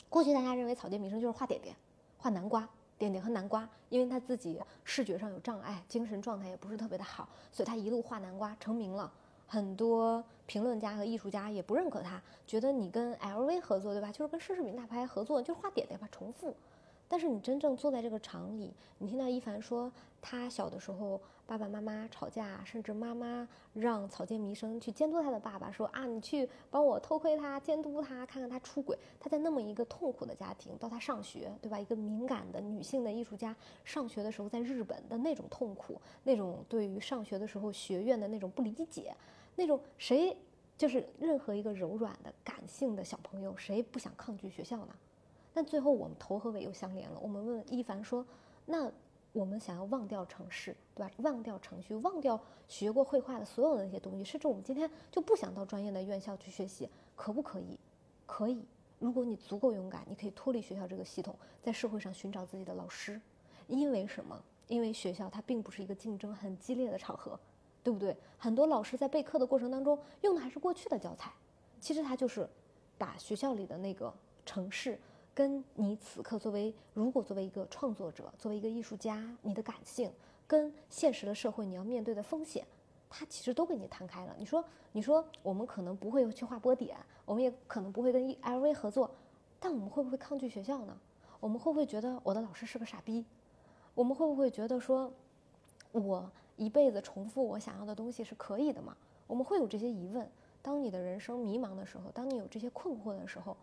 [0.09, 1.76] 过去大家认为草间弥生就是画点点，
[2.16, 2.66] 画南瓜。
[2.96, 9.12] 点点和南瓜，因为他自己视觉上有障碍，精神状态也不是特别的好，所以他一路画南瓜成名了。
[9.46, 14.11] 很多评论家和艺术家也不认可他，觉得你跟 LV 合作，对吧？
[14.11, 16.57] 就是跟奢侈品大牌合作，就是画点点吧，重复。
[17.07, 28.98] 但是你真正坐在这个厂里，你听到一凡说，他小的时候爸爸妈妈吵架，甚至妈妈让草间弥生去监督他的爸爸，说啊，你去帮我偷窥他，监督他，看看他出轨。
[29.20, 31.78] 他在那么一个痛苦的家庭，到他上学，对吧？
[31.78, 33.54] 一个敏感的女性的艺术家
[33.85, 39.14] 上学的时候，在日本的那种痛苦，那种对于上学的时候学院的那种不理解，
[39.54, 40.37] 那种谁
[40.76, 44.88] 就是任何一个柔软的感性的小朋友，谁不想抗拒学校呢？
[45.54, 47.18] 但最后我们头和尾又相连了。
[47.22, 48.26] 我们问一凡说
[48.66, 48.92] ：“那
[49.37, 51.12] 我们想要忘掉城市，对吧？
[51.18, 57.79] 忘掉程序，忘掉学过绘画的所有的那些东西，甚至我们今天就不想到专业的院校去学习，可不可以？
[58.25, 58.64] 可以。
[58.99, 63.20] 如果你足够勇敢，你可以脱离学校这个系统，在社会上寻找自己的老师。
[63.66, 64.42] 因为什么？
[64.68, 67.38] 因为学校它并不是一个竞争很激烈的场合，
[67.85, 68.16] 对不对？
[68.38, 71.31] 很多老师在备课的过程当中用的还是过去的教材，
[71.79, 72.49] 其实他就是
[72.96, 74.11] 把学校里的那个
[74.46, 74.99] 城市。”
[75.37, 80.11] 跟你此刻作为，如果作为一个创作者，作为一个艺术家，你的感性
[80.46, 82.66] 跟现实的社会你要面对的风险，
[83.11, 84.35] 它其实都给你摊开了。
[84.38, 86.96] 你说，你说我们可能不会去画波点，
[87.27, 89.11] 我们也可能不会跟 LV 合作，
[89.61, 90.96] 但我们会不会抗拒学校呢？
[91.38, 93.22] 我们会不会觉得我的老师是个傻逼？
[93.94, 95.12] 我们会不会觉得说，
[95.92, 98.96] 我一辈子重复我想要的东西是可以的吗？
[99.27, 100.27] 我们会有这些疑问。
[100.62, 103.55] 当你的人生迷茫的时候，当你有这些困惑的时候。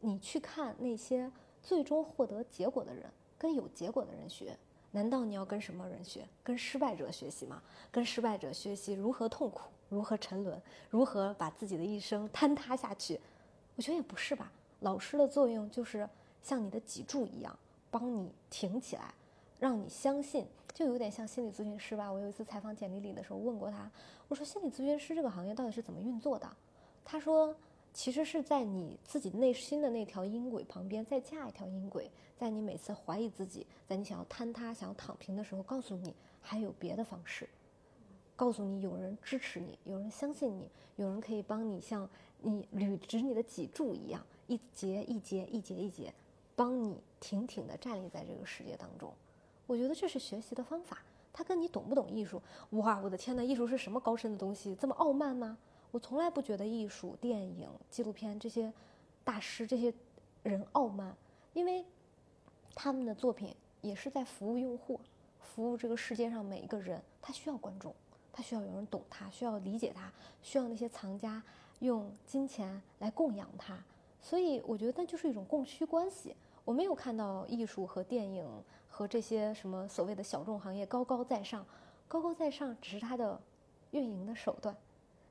[0.00, 1.30] 你去看那些
[1.62, 3.04] 最终获得结果的人，
[3.38, 4.56] 跟有结果的人学，
[4.92, 6.28] 难道你要跟什么人学？
[6.44, 7.62] 跟失败者学习吗？
[7.90, 13.20] 跟失败者学习如何痛苦，如何沉沦，如何把自己的一生坍塌下去？
[13.74, 14.52] 我觉得也不是吧。
[14.80, 16.08] 老师的作用就是
[16.42, 17.58] 像你的脊柱一样，
[17.90, 19.12] 帮你挺起来，
[19.58, 22.12] 让你相信，就有点像心理咨询师吧。
[22.12, 23.90] 我有一次采访简历里的时候问过他，
[24.28, 26.48] 我说心理咨询师这个行业到底是怎么运作的？
[27.04, 27.56] 他说。
[27.96, 37.48] 其实是在你自己内心的那条音轨旁边再架一条音轨，在你每次怀疑自己，在你想要坍塌、想要躺平的时候，告诉你还有别的方式，
[38.36, 42.06] 告诉你有人支持你，有人相信你，有人可以帮你像
[42.42, 46.12] 你捋直你的脊柱一样，一节一节、一节一节，
[46.54, 49.10] 帮你挺挺地站立在这个世界当中。
[49.66, 50.98] 我觉得这是学习的方法。
[51.32, 52.42] 他跟你懂不懂艺术？
[52.70, 54.74] 哇，我的天呐，艺术是什么高深的东西？
[54.74, 55.56] 这么傲慢吗？
[55.90, 58.72] 我从来不觉得艺术、电影、纪录片这些
[59.24, 59.92] 大师、这些
[60.42, 61.16] 人傲慢，
[61.52, 61.84] 因为
[62.74, 65.00] 他们的作品也是在服务用户，
[65.40, 67.00] 服务这个世界上每一个人。
[67.22, 67.92] 他需要观众，
[68.32, 71.42] 他需要有人懂他，需要理解他，需要那些藏家
[71.80, 73.76] 用金钱来供养他。
[74.20, 76.36] 所以我觉得那就是一种供需关系。
[76.64, 78.46] 我没有看到艺术和电影
[78.88, 81.64] 和这些什么所谓的小众行业高高在上，
[82.06, 83.40] 高高在上只是他的
[83.92, 84.76] 运营的手段。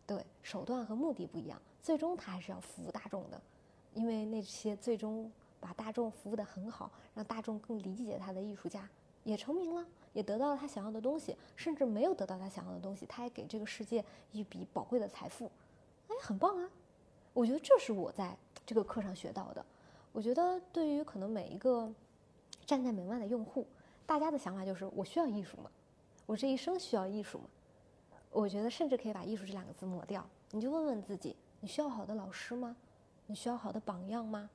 [0.08, 3.42] 对手段和目的不一样，最终他还是要服务大众的，
[3.94, 8.88] 因为那些最终把大众服务的很好，让大众更理解他的艺术家，
[9.24, 15.50] 也成名了，也得到了他想要的东西，甚至没有得到他想要的东西，他也给这个世界一笔宝贵的财富，
[16.08, 16.70] 哎，很棒啊！
[17.34, 19.66] 我觉得这是我在这个课上学到的。
[20.14, 21.92] 我觉得对于可能每一个
[22.66, 23.68] 站在门外的用户，
[24.06, 25.70] 大家的想法就是我需要艺术吗？
[26.26, 27.46] 我这一生需要艺术吗？
[28.36, 32.76] 我觉得甚至可以把“艺术”这两个字抹掉，你就问问自己：你需要好的老师吗？
[33.28, 34.50] 你需要好的榜样吗？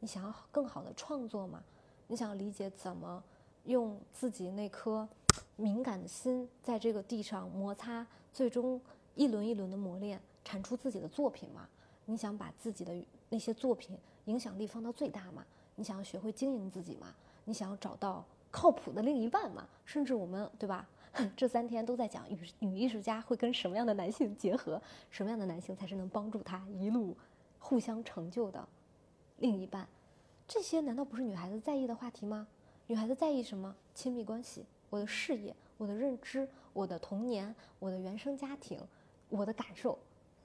[0.00, 1.64] 你想要更好的创作吗？
[2.08, 3.24] 你想要理解怎么
[3.64, 5.08] 用自己那颗
[5.56, 8.78] 敏感的心在这个地上摩擦，最终
[9.14, 11.66] 一轮一轮的磨练，产出自己的作品吗？
[12.04, 15.42] 你想把自己的那些作品影响力放到最大吗？
[15.76, 17.14] 你想要学会经营自己吗？
[17.46, 19.66] 你想要找到靠谱的另一半吗？
[19.86, 20.86] 甚至我们，对吧？
[21.36, 27.16] 这三天都在讲女女艺术家会跟什么样的男性结合，什么样的男性才是能帮助她一路
[27.58, 28.66] 互相成就的
[29.38, 29.86] 另一半，
[30.48, 32.46] 这些难道不是女孩子在意的话题吗？
[32.86, 33.74] 女孩子在意什么？
[33.94, 38.80] 亲密关系，我的事业，我的认知，我的童年，我的原生家庭，
[39.28, 39.98] 我的感受，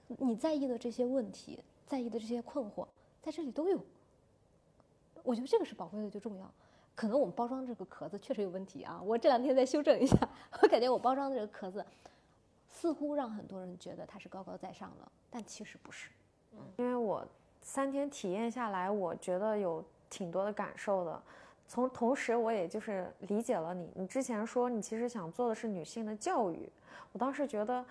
[0.07, 2.85] 你在意的这些问题，在意的这些困惑，
[3.21, 3.79] 在这里都有。
[5.23, 6.53] 我觉得这个是宝贵的，就重要。
[6.97, 10.17] 可能我们包装这个壳子确实有问题啊，我这两天再修正一下，
[10.63, 11.85] 我感觉我包装的这个壳子，
[12.67, 16.09] 似乎让很多人觉得它是高高在上的，但其实不是。
[16.53, 17.23] 嗯因为我
[17.61, 21.21] 三天体验下来，我觉得有挺多的感受的。
[21.67, 23.91] 从同时，我也就是理解了你。
[23.93, 26.67] 你之前说你其实想做的是女性的教育，
[27.11, 27.85] 我当时觉得，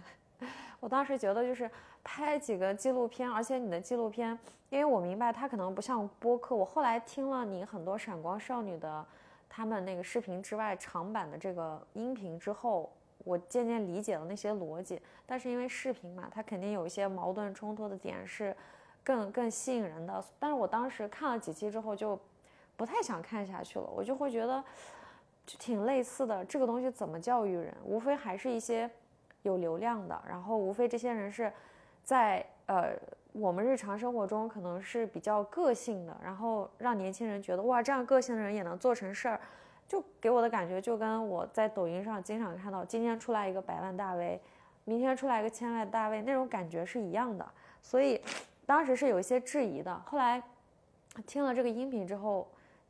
[0.78, 1.70] 我当时觉得就是
[2.16, 4.38] 拍几个纪录片，而且你的纪录片，
[4.70, 6.56] 因为我明白它可能不像播客。
[6.56, 9.04] 我后来听了你很多闪光少女的
[9.50, 14.98] 他们那个视频之外长版的这个音频之后，我渐渐理解了那些逻辑。
[15.26, 18.56] 但是因为视频嘛，它肯定有一些矛盾冲突的点是
[19.04, 20.24] 更更吸引人的。
[20.38, 22.18] 但是我当时看了几期之后就。
[22.78, 24.62] 不太想看下去了，我就会觉得，
[25.46, 26.44] 就挺类似的。
[26.44, 27.74] 这个东西怎么教育人？
[27.82, 28.90] 无非还是一些
[29.40, 31.50] 有流量的，然后无非这些人是
[32.06, 32.92] 在呃
[33.32, 39.40] 我们日常生活中可能是比较个性的，然后让年轻人觉得哇，这样个性的人也能做成事儿，
[39.88, 44.40] 就给我的感觉就跟我在抖音上经常看到，今天出来一个百万大 V，
[44.84, 47.46] 明天出来一个千万大 V，那种感觉是一样的。
[47.82, 48.22] 所以
[48.64, 50.40] 当时是有一些质疑的，后来
[51.26, 52.48] 听了这个音频之后。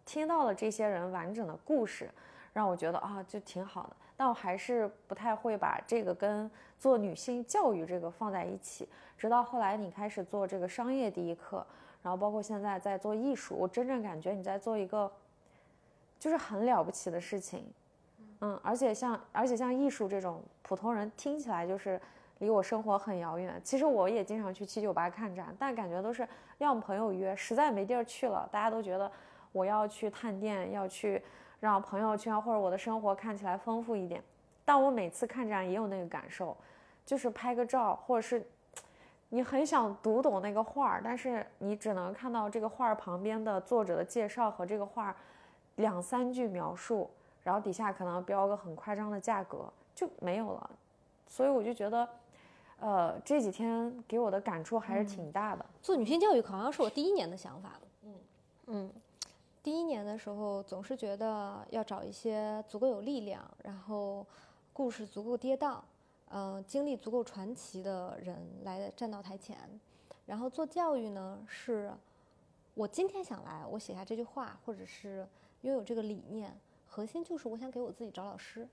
[0.08, 2.08] 听到了这些人完整的故事，
[2.52, 3.96] 让我觉得啊，就挺好的。
[4.16, 8.88] 但我还是不太会把这个跟做女性教育这个放在一起。
[9.16, 11.66] 直到后来你开始做这个商业第一课，
[12.02, 15.10] 然后包括现在在做艺术，我真正感觉你在做一个
[16.18, 17.64] 就是很了不起的事情。
[18.40, 22.00] 嗯，而且像而且像艺术这种普通人听起来就是
[22.38, 23.60] 离我生活很遥远。
[23.64, 29.10] 其实我也经常去七九八看展，但感觉都是要么朋友约，实在没地儿去了，大家都觉得。
[29.52, 31.22] 我要去探店，要去
[31.66, 34.22] 让朋友圈或者我的生活看起来丰富一点。
[34.64, 36.56] 但我每次看展也有那个感受，
[37.04, 38.44] 就是拍个照，或者是
[39.28, 45.16] 你很想读懂那个画儿，但是你只能看到这个画儿旁边的作者的介绍和这个画儿
[45.76, 47.10] 两三句描述，
[47.42, 50.70] 然后底下可能标个很夸张的价格就没有了。
[51.28, 52.08] 所以我就觉得，
[52.80, 55.64] 呃，这几天给我的感触还是挺大的。
[55.82, 57.70] 做女性教育好像是我第一年的想法。
[58.02, 58.14] 嗯
[58.66, 58.90] 嗯。
[59.66, 64.24] 第一年的时候，总是觉得要找一些足够有力量，然后
[64.72, 65.80] 故事足够跌宕，
[66.28, 69.58] 嗯，经历足够传奇的人来站到台前。
[70.24, 71.92] 然后做教育呢，是
[72.74, 75.26] 我今天想来，我写下这句话，或者是
[75.62, 78.68] 拥有这个理念，核心就是我想给我自己找老师。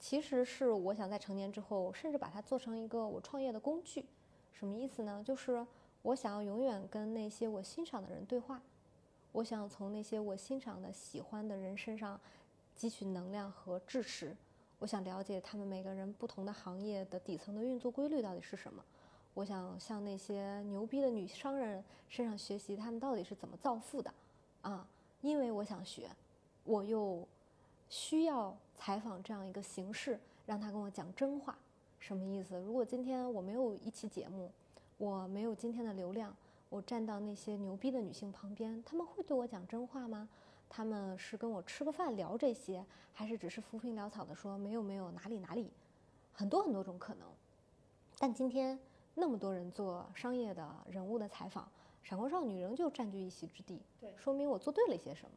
[0.00, 4.06] 其实是我想在成年之后，甚至把它做成一个我创业的工具。
[4.50, 5.22] 什么意思呢？
[5.22, 5.66] 就是
[6.00, 8.62] 我想要永远跟那些我欣赏的人对话。
[9.36, 12.18] 我想从那些我欣赏的、喜欢的人身上
[12.74, 14.34] 汲取能量和支持。
[14.78, 18.82] 我想了解他们每个人不同的行业的底层的运作规律到底是什么。
[19.34, 24.10] 我想向那些牛逼的女商人身上学习，他们到底是怎么造富的
[24.62, 24.88] 啊？
[25.20, 26.08] 因为我想学，
[26.64, 27.22] 我又
[27.90, 31.54] 需要采访这样一个形式，让他跟我讲真话。
[32.00, 32.58] 什么意思？
[32.60, 34.50] 如果今天我没有一期节目，
[34.96, 36.34] 我没有今天的流量。
[36.68, 40.28] 我站到那些牛逼的女性旁边，他们会对我讲真话吗？
[40.68, 45.70] 他们是跟我吃个饭聊这些，还是只是浮萍潦草的说没有没有哪里哪里？
[46.32, 47.28] 很多很多种可能。
[48.18, 48.78] 但今天
[49.14, 51.70] 那么多人做商业的人物的采访，
[52.02, 53.80] 闪光少女仍旧占据一席之地。
[54.00, 55.30] 对，说明我做对了一些什么？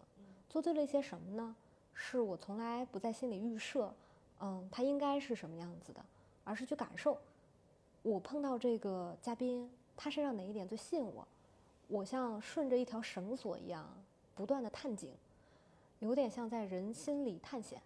[0.49, 1.55] 做对了一些什么呢？
[1.93, 3.93] 是我从来不在心里预设，
[4.39, 6.03] 嗯，他应该是什么样子的，
[6.43, 7.17] 而是去感受。
[8.01, 9.69] 我碰到这个嘉宾。
[10.01, 11.27] 他身上哪一点最吸引我？
[11.89, 13.85] 我像顺着一条绳索一样
[14.33, 15.11] 不断的探井，
[15.99, 17.81] 有点像在人心里探险，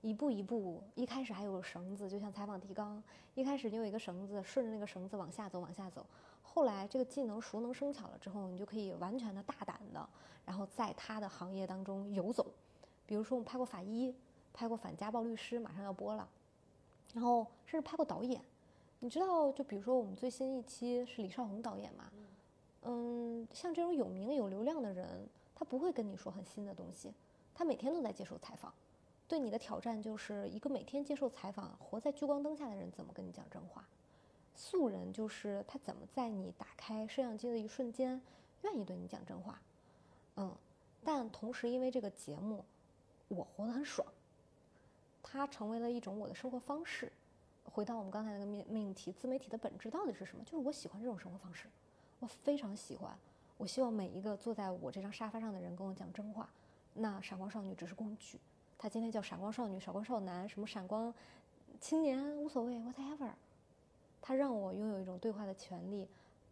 [0.00, 0.82] 一步一步。
[0.96, 3.00] 一开始还有绳子，就像采访提纲，
[3.36, 6.04] 一开始你有一个绳子，顺着那个绳子往下走，往下走。
[6.42, 10.08] 后来这个技能熟能生巧了之后，你就可以完全的大胆的，
[10.44, 12.44] 然后在他的行业当中游走。
[13.06, 14.12] 比如说我们拍过法医，
[14.52, 16.28] 拍过反家暴律师，马上要播了，
[17.14, 18.42] 然后甚至拍过导演。
[19.04, 22.12] 你知道，就比如说我们最新一期是李少红导演嘛，
[22.82, 25.26] 嗯，像这种有名有流量的人，
[25.56, 27.12] 他不会跟你说很新的东西，
[27.52, 28.72] 他每天都在接受采访，
[29.26, 33.84] 对你的挑战就是一个每天接受采访、活在聚光灯下的人怎么跟你讲真话，
[34.54, 38.22] 素人就是他怎么在你打开摄像机的一瞬间
[38.62, 39.60] 愿意对你讲真话，
[40.36, 40.54] 嗯，
[41.02, 42.64] 但同时因为这个节目，
[43.26, 44.06] 我活得很爽，
[45.24, 47.10] 它成为了一种我的生活方式。
[47.64, 50.44] 回到我们刚才那个命命题，自媒体的本质到底是什么？
[50.44, 51.68] 就是我喜欢这种生活方式，
[52.18, 53.16] 我非常喜欢。
[53.56, 56.48] 我希望每一个坐在我这张沙发上的人跟我讲真话。
[56.94, 58.38] 那闪光少女只是工具，
[58.76, 61.14] 她今天叫闪光少女、闪光少男，什么闪光
[61.80, 63.30] 青年无所谓，whatever。
[64.20, 66.06] 他让我拥有一种对话的权利，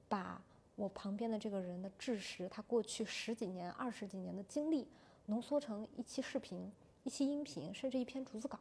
[0.09, 0.43] 把
[0.75, 4.89] 我旁边的这个人的知识，他过去十几年、二十几年的经历，
[5.27, 6.73] 浓缩成一期视频、
[7.05, 8.59] 一期音频，甚至一篇逐字稿，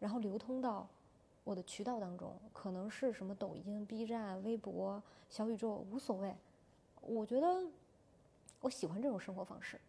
[0.00, 0.88] 然后流通到
[1.44, 6.34] 我的渠道当中，可能是什么抖音、B 站、微博、小宇宙，无所谓。
[7.00, 7.62] 我觉得
[8.60, 9.80] 我喜欢这种生活方式，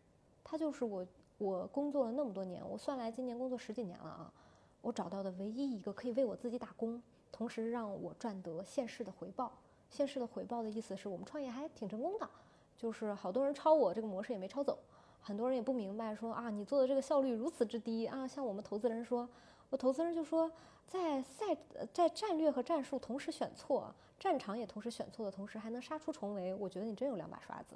[0.44, 1.06] 它就是我
[1.38, 4.34] 我工作了那么多年，我算来今年工作十几年了啊，
[4.82, 7.02] 我找到的唯一一个可以为我自己打工。
[7.32, 9.54] 同时让我赚得现世的回报，
[9.90, 12.30] 现世的回报的意思是我们创业还挺成功的，
[12.78, 14.78] 就是好多人抄我这个模式也没抄走，
[15.22, 19.28] 很多人也不明白说啊你做的这个效率如此之低啊，像我们投资人说，
[19.70, 20.52] 我投资人就说
[20.88, 21.58] 在赛
[21.94, 27.76] 在战略和战术同时选错，战场也同时选错的同时还能杀出重围，我觉得你真有两把刷子，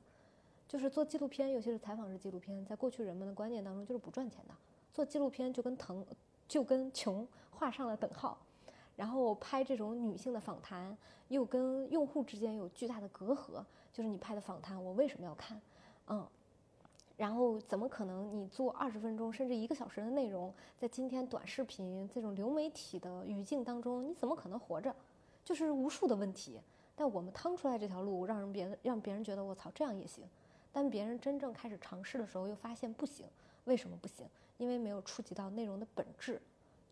[0.67, 4.53] 就是做纪录片，尤其是采访式纪录片，在过去人们的观念当中就是不赚钱的，
[4.93, 6.05] 做纪录片就跟疼
[6.47, 8.37] 就跟穷画上了等号。
[8.95, 10.97] 然后拍这种女性的访谈，
[11.27, 13.61] 又跟用户之间有巨大的隔阂。
[13.91, 15.59] 就是你拍的访谈，我为什么要看？
[16.07, 16.25] 嗯，
[17.17, 24.93] 然后怎么可能你做二十分钟甚至一个小时的内容，在今天短视频这种流媒体的语境当中，你怎么可能活着？
[25.43, 26.59] 就是无数的问题。
[26.95, 30.23] 但我们趟出来这条路，让人别让别人觉得我操这样也行。
[30.71, 33.25] 但别人真正开始尝试的时候，又发现不行。
[33.65, 34.25] 为什么不行？
[34.57, 36.41] 因为没有触及到内容的本质。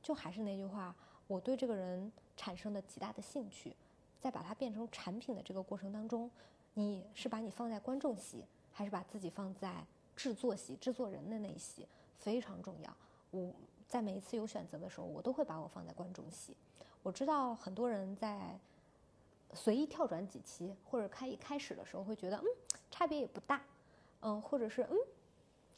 [0.02, 0.96] 就还是那句话。
[1.26, 3.74] 我对这个人产生的极大的兴趣，
[4.20, 6.30] 在把它变成产品的这个过程当中，
[6.74, 8.44] 你是把你放在观众席，
[8.74, 11.88] 还是把自己放在制作戏、制作人的那一席，
[12.18, 12.96] 非常重要。
[13.32, 13.52] 我
[13.88, 16.56] 在每一次有选择的时候，我都会把我放在观众席。
[17.02, 18.58] 我知道很多人在
[19.54, 22.46] 随意跳转几期或者开一开始的时候会觉得，嗯，
[22.90, 23.62] 差别也不大，
[24.22, 24.98] 嗯，或者是嗯，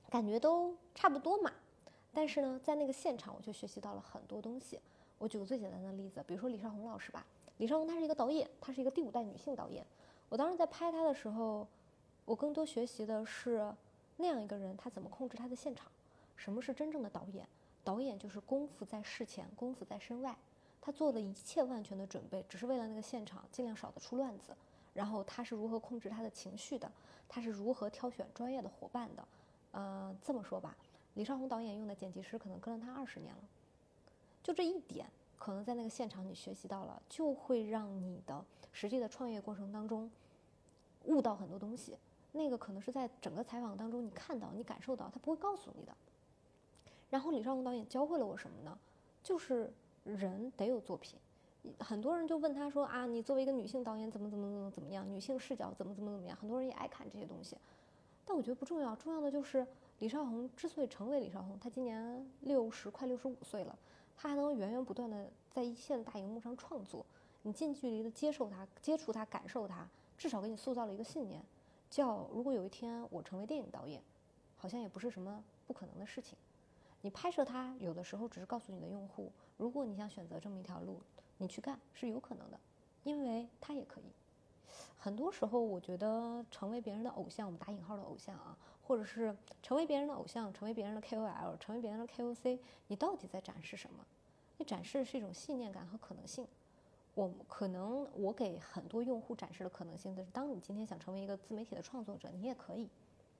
[0.10, 1.52] 感觉都差不多嘛。
[2.14, 4.80] 但是呢，在那个现场，我就学习到了很多东西。
[5.18, 7.26] 我举个最简单的例子，比如说李少红老师吧。
[7.58, 9.86] 李少红她是一个导演，她是一个第五代女性导演。
[10.30, 11.68] 我当时在拍她的时候，
[12.26, 13.74] 我更多学习的是
[14.18, 15.92] 那样一个人，他怎么控制他的现场。
[16.36, 17.48] 什么是真正的导演？
[17.84, 20.36] 导演就是功夫在事前，功夫在身外。
[20.82, 24.56] 他做了一切万全的准备，只是为了那个现场尽量少的出乱子。
[24.94, 26.92] 然后他是如何控制他的情绪的？
[27.28, 29.28] 他是如何挑选专业的伙伴的？
[29.72, 30.76] 呃，这么说吧，
[31.16, 33.42] 李少红导演用的剪辑师可能跟了他二十年了。
[34.42, 35.06] 就这一点，
[35.38, 40.10] 可能在那个现场你学习到了，就会让你的实际的创业过程当中
[41.06, 41.98] 悟到很多东西。
[42.36, 45.96] 那个可能是在整个采访当中你看到、你感受到，他不会告诉你的。
[47.10, 48.78] 然后李少红导演教会了我什么呢？
[49.24, 49.72] 就是
[50.04, 51.18] 人得有作品。
[51.80, 55.10] 很多人就问他说啊，你作为一个女性导演，怎么怎么怎么怎么样？
[55.10, 56.38] 女性视角怎么怎么怎么样？
[56.38, 57.58] 很多人也爱看这些东西，
[58.26, 58.96] 但我觉得不重要。
[58.98, 59.66] 重要的就是
[60.00, 63.76] 李少红之所以成为李少红，她今年六十快六十五岁了。
[64.18, 67.06] 她还能源源不断的在一线大荧幕上创作，
[67.44, 71.44] 你近距离的接受他、接触他、感受他，至少给你塑造了一个信念，
[71.96, 74.04] 叫如果有一天我成为电影导演，
[74.58, 76.38] 好像也不是什么不可能的事情。
[77.00, 81.00] 你拍摄他，有的时候只是告诉你的用户，如果你想选择这么一条路，
[81.38, 82.60] 你去干是有可能的，
[83.06, 84.12] 因为他也可以。
[84.98, 89.34] 很多时候，我觉得成为别人的偶像，我们打引号的偶像啊，或者是
[89.64, 94.06] 成为别人的偶像，成为别人的 KOL，成为别人的 KOC，你到底在展示什么？
[94.58, 96.46] 你展示是一种信念感和可能性。
[97.16, 102.88] 我可能我给很多用户展示的可能性的是，当你今天想成为一个自媒体的创作者，你也可以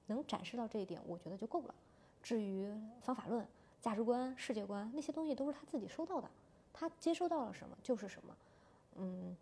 [0.06, 1.74] 能展示到这一点，我觉得就够了。
[2.22, 2.68] 至于
[3.00, 3.46] 方法论、
[3.80, 6.28] 价值观、世界观那些东西，都是他自己收到的，
[6.72, 8.36] 他接收到了什么就是什么。
[8.96, 9.36] 嗯。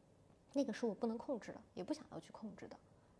[0.56, 2.76] 那个是我不能控制的，也不想要去控制的。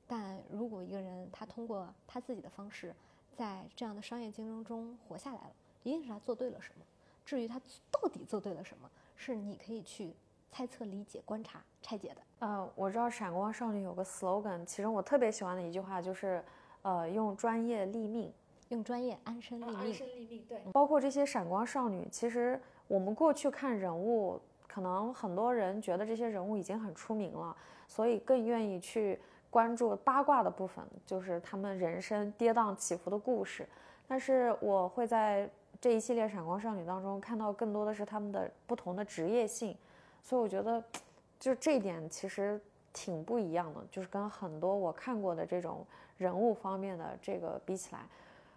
[0.07, 2.95] 但如果一个人他通过他自己的方式，
[3.37, 5.53] 在这样的商业竞争中活下来了，
[5.83, 6.87] 一定是他做对了什么。
[7.25, 7.61] 至于他
[7.91, 10.15] 到底做对了什么，是你可以去
[10.55, 12.21] 猜测、理解、观察、拆解的。
[12.39, 16.41] 呃，我知道闪光少女有个 slogan，其中我特别喜欢的一句话就是，
[16.83, 18.33] 呃，用专业立命，
[18.69, 19.75] 用专业安身立命。
[19.75, 20.61] 安身立命，对。
[20.73, 24.41] 包括这些闪光少女，其实我们过去看人物。
[24.69, 33.69] 可能很多人觉得这些人物已经很出名了，所以更愿意去关注八卦的部分，就是他们人生跌宕起伏的故事。
[34.09, 35.49] 但是我会在
[35.81, 39.77] 这一系列闪光少女当中看到更多的是他们的不同的职业性，
[40.25, 40.83] 所以我觉得，
[41.39, 42.61] 就这一点其实
[42.93, 48.01] 挺不一样的，就是跟很多我看过的这种人物方面的这个比起来，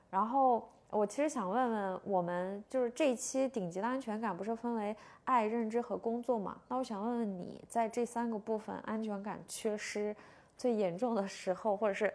[0.10, 0.68] 然后。
[0.90, 4.96] 我其实想问问我们，就是这一期顶级的安全感不是分为
[5.26, 6.58] 爱、认知和工作嘛？
[6.70, 10.16] 那我想问问你在这三个部分安全感缺失
[10.58, 12.12] 最严重的时候，或者是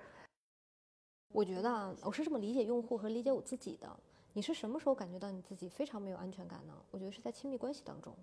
[1.34, 3.86] 我觉得啊，我是这么理解用户和理解我自己的。
[4.34, 6.74] 你是什么时候感觉到你自己非常没有安全感呢？
[6.90, 8.14] 我觉得是在亲密关系当中，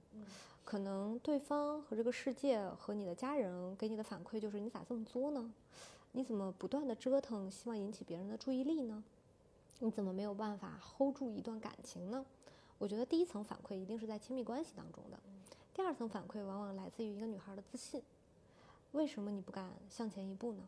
[0.66, 5.54] 可能对方和这个世界和你的家人给你的反馈就是你咋这么作呢？
[6.14, 9.04] 你怎么不断的折腾，希望引起别人的注意力呢？
[9.80, 12.26] 你怎么没有办法 hold 住一段感情呢？
[12.80, 15.20] 我觉得第一层反馈一定是在亲密关系当中的，
[15.74, 18.02] 第二层反馈往往来自于一个女孩的自信。
[18.94, 20.64] 为什么你不敢向前一步呢？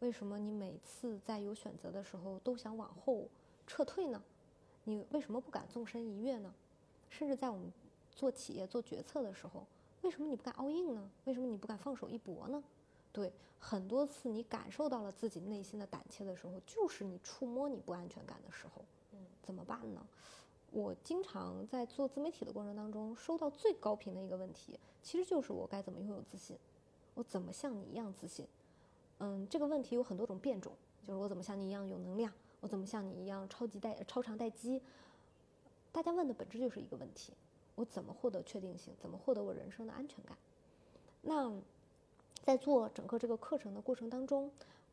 [0.00, 3.28] 为什么你每次在有选择的时候都想往后
[3.66, 4.22] 撤退呢？
[4.84, 6.52] 你为什么不敢纵身一跃呢？
[7.08, 7.72] 甚至在我们
[8.10, 9.64] 做企业做决策的时候，
[10.02, 11.10] 为什么你不敢 all in 呢？
[11.24, 12.62] 为什么你不敢放手一搏呢？
[13.12, 18.82] 对，很多次你感受到了自己内心的胆怯的时候，就是你触摸你不安全感的时候。
[19.12, 20.06] 嗯，怎么办呢？
[20.70, 26.56] 我经常在做自媒体的过程当中，收到最高频的一个问题，其实就是我该怎么拥有自信？
[27.12, 28.46] 我怎么像你一样自信？
[29.18, 30.72] 嗯，这个问题有很多种变种，
[31.06, 32.32] 就是我怎么像你一样有能量？
[32.62, 34.80] 我怎么像你一样超级待超长待机？
[35.90, 37.32] 大家问的本质就是一个问题：
[37.74, 38.94] 我怎么获得确定性？
[39.00, 40.38] 怎么获得我人生的安全感？
[41.22, 41.52] 那
[42.44, 44.48] 在做整个这个课程的过程当中，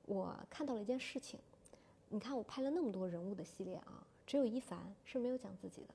[0.08, 1.40] 我看到了一件事情。
[2.10, 5.94] 你看，我拍了那么多人物的系列啊，只有一凡是没有讲自己的。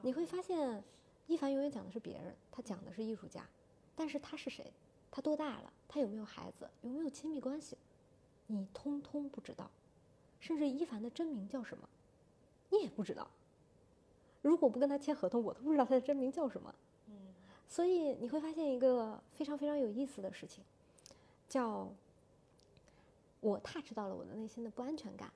[0.00, 0.82] 你会发现，
[1.26, 3.46] 一凡永远讲的是别人，他讲的是艺术家，
[3.94, 4.72] 但是他是谁？
[5.10, 5.70] 他多大了？
[5.86, 6.70] 他有没有孩子？
[6.80, 7.76] 有没有亲密关系？
[8.46, 9.70] 你通通不知道。
[10.44, 11.88] 甚至伊凡的真名叫什么，
[12.68, 13.26] 你也不知道。
[14.42, 16.74] 如果不跟他签合同，我都不知道他的真名叫什么。
[17.08, 17.14] 嗯，
[17.66, 20.62] 所以你会发现一个非常非常有意思的事情，
[21.48, 21.88] 叫
[23.40, 25.32] 我 touch 到了我的内心的不安全感。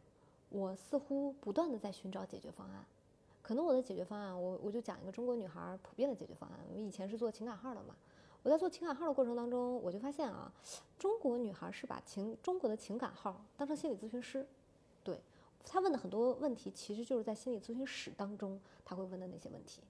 [0.51, 2.85] 我似乎不断的在寻找解决方案。
[3.41, 6.59] 可能我的解决方案，我我就讲一个中国女孩普遍的解决方案。
[6.71, 7.97] 我以前是做情感号的嘛，
[8.43, 10.53] 我在做情感号的过程当中，我就发现啊，
[10.99, 14.47] 中国女孩是把情中国的情感号当成心理咨询师。
[15.05, 15.21] 对
[15.65, 19.83] 他问的很多问题，其实就是在心理咨询室当中他会问的那些问题。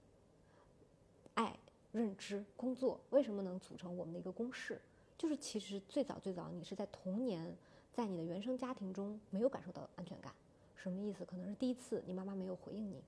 [1.35, 1.57] 爱、
[1.91, 4.81] 认知、工作为什么能组成我们的一个公式？
[5.17, 7.55] 就是其实最早最早，你是在童年，
[7.93, 10.33] 在你的原生家庭中没有感受到安全感。
[10.75, 11.25] 什么意思？
[11.25, 13.01] 可能是第一次你妈妈没有回应你。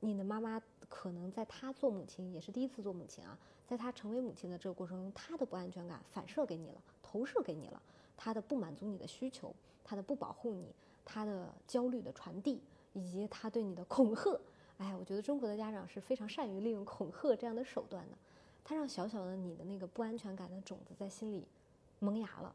[0.00, 7.82] 你的妈妈可能在她做母亲也是第一次做母亲啊，在她成为母亲的这个过程中，她的不安全感反射给你了，投射给你了，
[8.16, 9.54] 她的不满足你的需求。
[9.84, 10.74] 他的不保护你，
[11.04, 12.60] 他的焦虑的传递，
[12.94, 14.40] 以及他对你的恐吓，
[14.78, 18.16] 哎，我觉得中国的家长是非常善于利用恐吓这样的手段的。
[18.64, 21.46] 他让小小的你的那个不安全感的种子在心里
[21.98, 22.54] 萌芽了，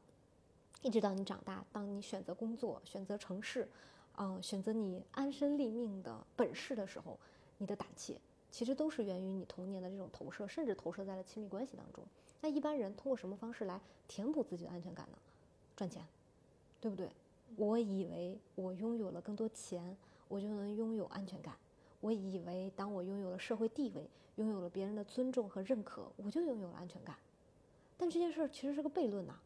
[0.81, 3.69] 一直到你长大，当你选择工作、选择城市，
[4.17, 7.19] 嗯，选择你安身立命的本事的时候，
[7.59, 8.19] 你的胆怯
[8.49, 12.03] 其实都是源于你童年的这种投射，甚至投射在了亲密关系当中。
[12.41, 15.17] 那一般人通过什么方式来填补自己的安全感呢？
[15.75, 16.03] 赚钱。
[16.81, 17.09] 对不对？
[17.55, 21.55] 我以为我拥有了更多钱，我就能拥有安全感。
[21.99, 27.17] 我以为当我拥有了社会地位，拥有了别人的尊重和认可，我就拥有了安全感。
[27.97, 29.37] 但这件事其实是个悖论呐。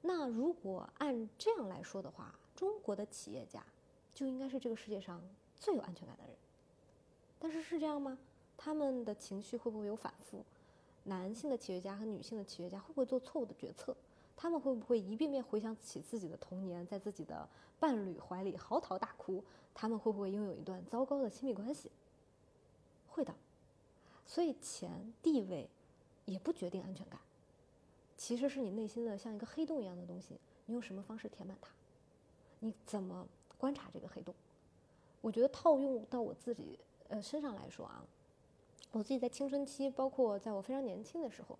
[0.00, 3.62] 那如果按这样来说的话，中国的企业家
[4.14, 5.22] 就应该是这个世界上
[5.56, 6.34] 最有安全感的人。
[7.38, 8.18] 但是是这样吗？
[8.56, 10.44] 他们的情绪会不会有反复？
[11.04, 13.94] 男性的企业家和女性的企业家会不会做错误的决策？
[14.42, 19.40] 他们会不会一遍遍回想起自己的童年，在自己的伴侣怀里嚎啕大哭？
[19.72, 21.92] 他们会不会拥有一段糟糕的亲密关系？
[23.06, 23.32] 会的。
[24.26, 25.70] 所以钱、地位
[26.24, 27.20] 也不决定安全感，
[28.16, 30.36] 其实是你内心的像一个黑洞一样的东西，
[30.66, 31.68] 你用什么方式填满它？
[32.58, 33.24] 你怎么
[33.56, 34.34] 观察这个黑洞？
[35.20, 38.04] 我觉得套用到我自己呃身上来说啊，
[38.90, 41.56] 我自己在青春期，包括在我非常年轻的时候。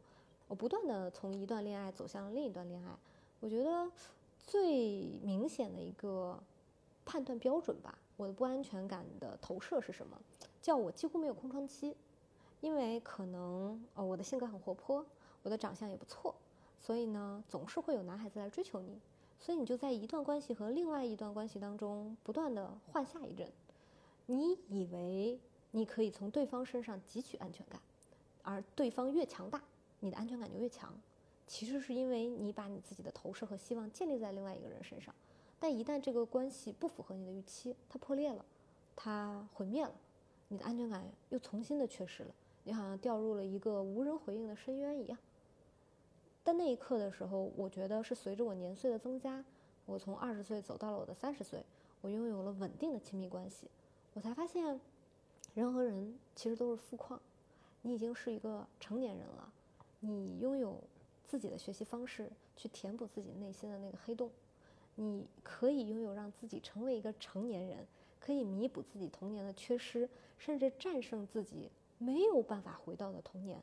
[0.52, 2.94] 我不断的从一段恋爱走向另一段恋爱，
[3.40, 3.90] 我觉得
[4.46, 6.38] 最明显的一个
[7.06, 10.20] 判断标准吧，我的不安全感的投射是什么？
[10.60, 11.96] 叫我几乎没有空窗期，
[12.60, 15.02] 因为可能呃我的性格很活泼，
[15.42, 16.34] 我的长相也不错，
[16.78, 19.00] 所以呢总是会有男孩子来追求你，
[19.40, 23.50] 所以你就在一段关系和另外一段关系当中不断的换下一任，
[24.26, 25.40] 你以为
[25.70, 27.80] 你可以从对方身上汲取安全感，
[28.42, 29.62] 而对方越强大。
[30.04, 30.92] 你的安全感就越强，
[31.46, 35.14] 其实是因为你把你自己的投射和希望建立在另外一个人身上，
[35.60, 38.44] 但一旦这个关系不符合你的预期，它破裂了，
[38.96, 39.94] 它毁灭了，
[40.48, 42.34] 你的安全感又重新的缺失了，
[42.64, 45.16] 你好像掉入了一个无人回应的深渊一样。
[46.42, 49.44] 但那一刻的时候，我觉得是随着我年岁的增加，
[49.86, 51.64] 我从二十岁走到了我的三十岁，
[52.00, 53.70] 我拥有了稳定的亲密关系，
[54.14, 54.80] 我才发现，
[55.54, 57.20] 人和人其实都是富矿，
[57.82, 59.52] 你已经是一个成年人了。
[60.04, 60.82] 你拥有
[61.24, 64.30] 自己的学习方式，去填补自己内心的那个黑洞。
[64.96, 67.86] 你可以拥有让自己成为一个成年人，
[68.20, 73.62] 可以弥补自己童年的缺失，甚至战胜自己没有办法回到的童年。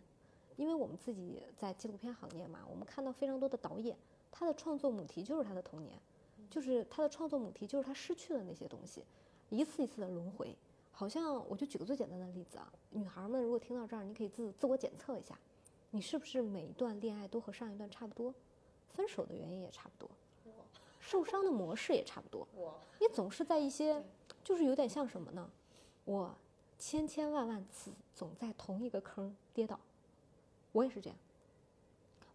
[0.56, 3.96] 因为我们自己在纪录片行业嘛，我们看到非常多的导演，
[4.32, 5.94] 他的创作母题就是他的童年，
[6.50, 9.04] 就是他的创作母题就是他失去的那些东西，
[9.50, 10.56] 一次一次的轮回。
[10.92, 15.40] 好像我就举个最简单的例子啊，女孩们如果听到这儿，你可以自自我检测一下，
[15.92, 18.34] 你是不是每一段恋爱都和上一段差不多，
[18.90, 20.10] 分手的原因也差不多，
[21.00, 22.48] 受伤的模式也差不多，
[23.00, 24.04] 你总是在一些，
[24.44, 25.50] 就是有点像什么呢？
[26.06, 26.36] 我
[26.78, 29.80] 千千万万次总在同一个坑跌倒，
[30.72, 31.18] 我也是这样。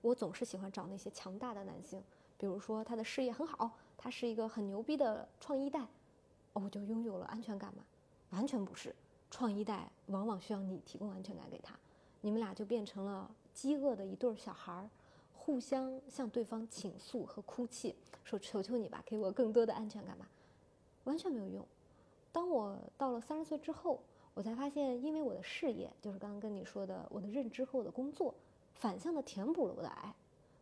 [0.01, 2.03] 我总是喜欢找那些强大的男性，
[2.37, 5.81] 比如说他的事业很好，他是一个很牛逼的创一代，
[6.53, 7.85] 哦我就拥有了安全感嘛。
[8.31, 8.95] 完全不是，
[9.31, 11.79] 创一代往往需要你提供安全感给他，
[12.21, 14.91] 你们俩就变成了饥饿的一对小孩儿，
[15.33, 17.95] 互相向对方倾诉和哭泣，
[18.25, 20.29] 说求求你吧，给我更多的安全感吧，
[21.05, 21.65] 完全没有用。
[22.33, 24.01] 当我到了三十岁之后，
[24.35, 28.35] 我才发现，因为我的事业，就是刚刚跟你说的，我的认知和我的工作，
[28.75, 30.13] 反向的填补了我的爱。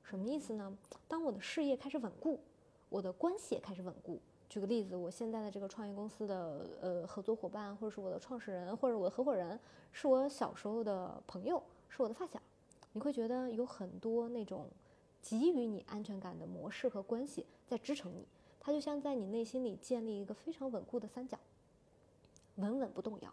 [0.03, 0.77] 什么意思呢？
[1.09, 2.39] 当我的事业开始稳固，
[2.91, 4.21] 我的关系也开始稳固。
[4.51, 9.59] 举个例子，我现在的这个创业公司的呃合作伙伴，或者是我的创始人，或者我的合伙人，
[9.93, 12.39] 是我小时候的朋友，是我的发小。
[12.93, 14.67] 你会觉得有很多那种
[15.23, 18.27] 给予你安全感的模式和关系在支撑你，
[18.61, 21.39] 它就像在你内心里建立一个非常稳固的三角，
[22.57, 23.33] 稳稳不动摇。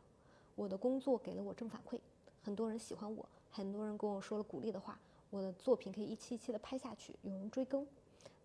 [0.55, 1.99] 我的工作给了我正反馈，
[2.43, 4.99] 很多人喜欢我，很多人跟我说了鼓励的话，
[5.29, 7.85] 我的作品可以一期一期的拍下去，有人追更。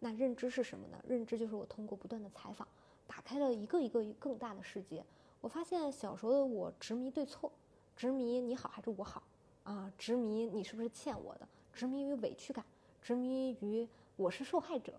[0.01, 0.99] 那认知是什么呢？
[1.07, 2.67] 认知就是我通过不断的采访，
[3.07, 5.05] 打开了一个一个更大的世界。
[5.41, 7.51] 我发现小时候的我执迷对错，
[7.97, 9.23] 执迷你好还是我好
[9.65, 9.93] 啊？
[9.99, 11.49] 执迷你是不是欠我的？
[11.73, 12.65] 执迷于委屈感，
[13.03, 13.87] 执迷于
[14.17, 14.95] 我是受害者。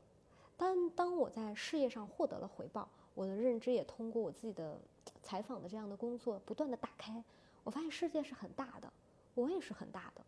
[0.58, 4.78] 但当我在事业上获得了回报，我的认知也通过我自己的
[5.24, 7.24] 采访的这样的工作不断的打开。
[7.64, 8.92] 我发现世界是很大的，
[9.34, 10.22] 我也是很大的。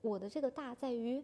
[0.00, 1.22] 我的这个大在于，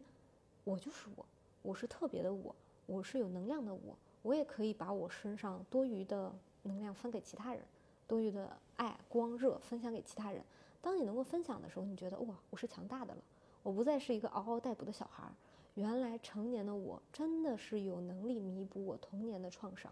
[0.65, 1.25] 我就是我，
[1.63, 2.55] 我是特别的我。
[2.87, 6.33] 我是有能量的我，我也可以把我身上多余的
[6.63, 7.63] 能量分给其他人，
[8.07, 10.45] 多余的爱、光、热分享给其他人。
[10.87, 13.21] 当你能够分享的时候，你觉得哇，我是强大的了，
[13.65, 15.35] 我不再是一个嗷嗷待哺的小孩儿。
[15.75, 19.91] 原来成年的我真的是有能力弥补我童年的创伤，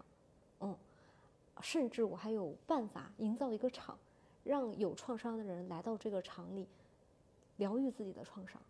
[0.61, 0.73] 嗯，
[1.59, 3.97] 甚至我还有办法营造一个场，
[4.45, 6.65] 让有创伤的人来到这个场里，
[7.57, 8.61] 疗愈自己的创伤。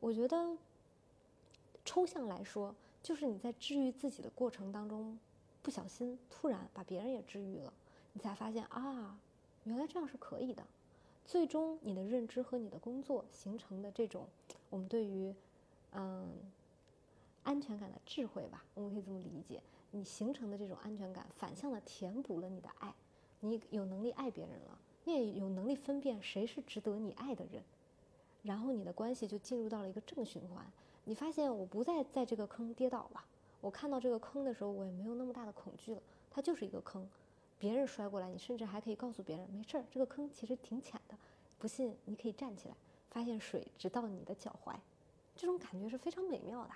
[0.00, 0.58] 我觉得，
[1.82, 2.74] 抽象来说。
[3.02, 5.18] 就是你在治愈自己的过程当中，
[5.62, 7.72] 不小心突然把别人也治愈了，
[8.12, 9.18] 你才发现啊，
[9.64, 10.62] 原来这样是可以的。
[11.24, 14.26] 最终，你的认知和你的工作形成的这种，
[14.70, 15.34] 我们对于
[15.92, 16.28] 嗯
[17.42, 19.62] 安全感的智慧吧，我们可以这么理解。
[19.90, 22.92] 你形成的这种安全感，反向的填补了你的爱，
[23.40, 27.62] 你有能力爱别人了，你也有能力分辨谁是值得你爱的人，
[28.42, 30.66] 然后你的关系就进入到了一个正循环。
[31.04, 33.24] 你发现我不再在这个坑跌倒了，
[33.60, 36.02] 我看到这个坑的时候，我也没有那么大的恐惧了。
[36.30, 37.08] 它就是一个坑，
[37.64, 41.16] 别人摔过来，你甚至还可以告诉别人没事儿，这个坑其实挺浅的。
[41.58, 42.74] 不信你可以站起来，
[43.08, 44.74] 发现水直到你的脚踝，
[45.34, 46.70] 这种感觉是非常美妙的。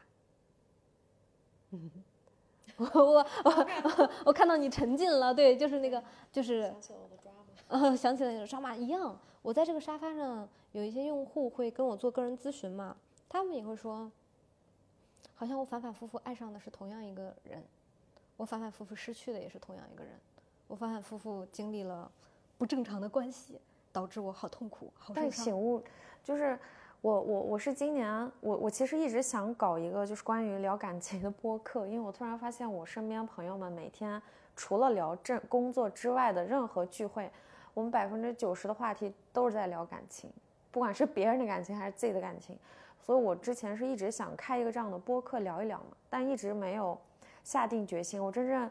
[1.72, 1.90] 嗯，
[2.78, 9.20] 我我 我 我看到你沉浸了，对，就是那个就是想起了我的抓马，呃，想起了那个抓马一样。
[9.42, 12.96] 我在这个沙发上，有一些用户会跟我做个人咨询嘛，
[13.28, 14.10] 他们也会说。
[15.34, 17.62] 好像我反反复复爱上的是同样一个人，
[18.38, 20.18] 我反反复复失去的也是同样一个人，
[20.68, 22.08] 我反反复复经历了
[22.56, 23.60] 不正常的关系，
[23.90, 25.82] 导致我好痛苦，好但醒悟
[26.22, 26.56] 就是
[27.00, 28.08] 我我我是今年
[28.40, 34.20] 我我其实一直想搞一个就是关于聊感情的播客，因为我突然发现我身边朋友们每天
[34.54, 37.30] 除了聊正工作之外的任何聚会，
[37.74, 40.30] 我们百分之九十的话题都是在聊感情，
[40.70, 42.56] 不管是别人的感情还是自己的感情。
[43.00, 46.98] 所以，我之前是一直想开一个这样的播客聊一聊嘛，但一直没有
[47.42, 48.22] 下定决心。
[48.22, 48.70] 我真正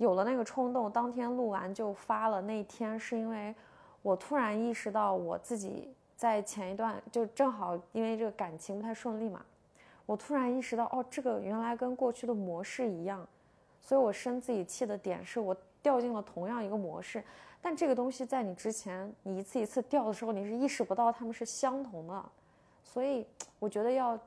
[0.00, 2.40] 有了那个冲动，当天录完就发了。
[2.40, 3.54] 那天是因为
[4.00, 9.44] 我突然意识到，我自己在前一段就正好因为这个感情不太顺利嘛，
[10.06, 13.28] 我突然意识到，哦，这个原来跟过去的模式一样。
[13.78, 17.22] 所以我生自己气的点是我掉进了同样一个模式，
[17.60, 22.24] 但这个东西在你之前你一次一次掉的时候，你是意识不到他们是相同的。
[22.82, 23.26] 所以
[23.58, 24.18] 我觉得要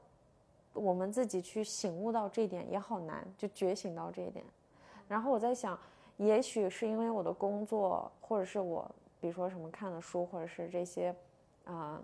[0.73, 4.45] 我们自己去醒悟到这一点也好难，就觉醒到这一点。
[5.07, 5.77] 然后我在想，
[6.17, 8.89] 也许是因为我的工作，或者是我
[9.19, 11.15] 比如说什么看的书，或者是这些
[11.65, 12.01] 啊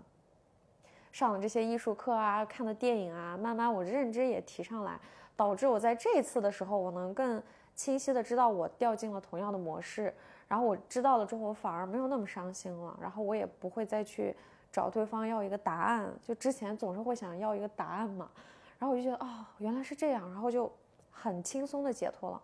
[1.12, 4.98] 上了这些艺术课啊，看的电影啊，慢慢我认知也提上来，
[5.36, 7.42] 导致我在这一次的时候，我能更
[7.74, 10.14] 清晰的知道我掉进了同样的模式，
[10.46, 14.36] 然后我知道了之后，我反而没有那么伤心了，然后我也不会再去
[14.70, 18.30] 找对方要一个答案，就之前总是会想要一个答案嘛，
[18.78, 20.70] 然后我就觉得哦，原来是这样，然后就
[21.10, 22.40] 很轻松的解脱了。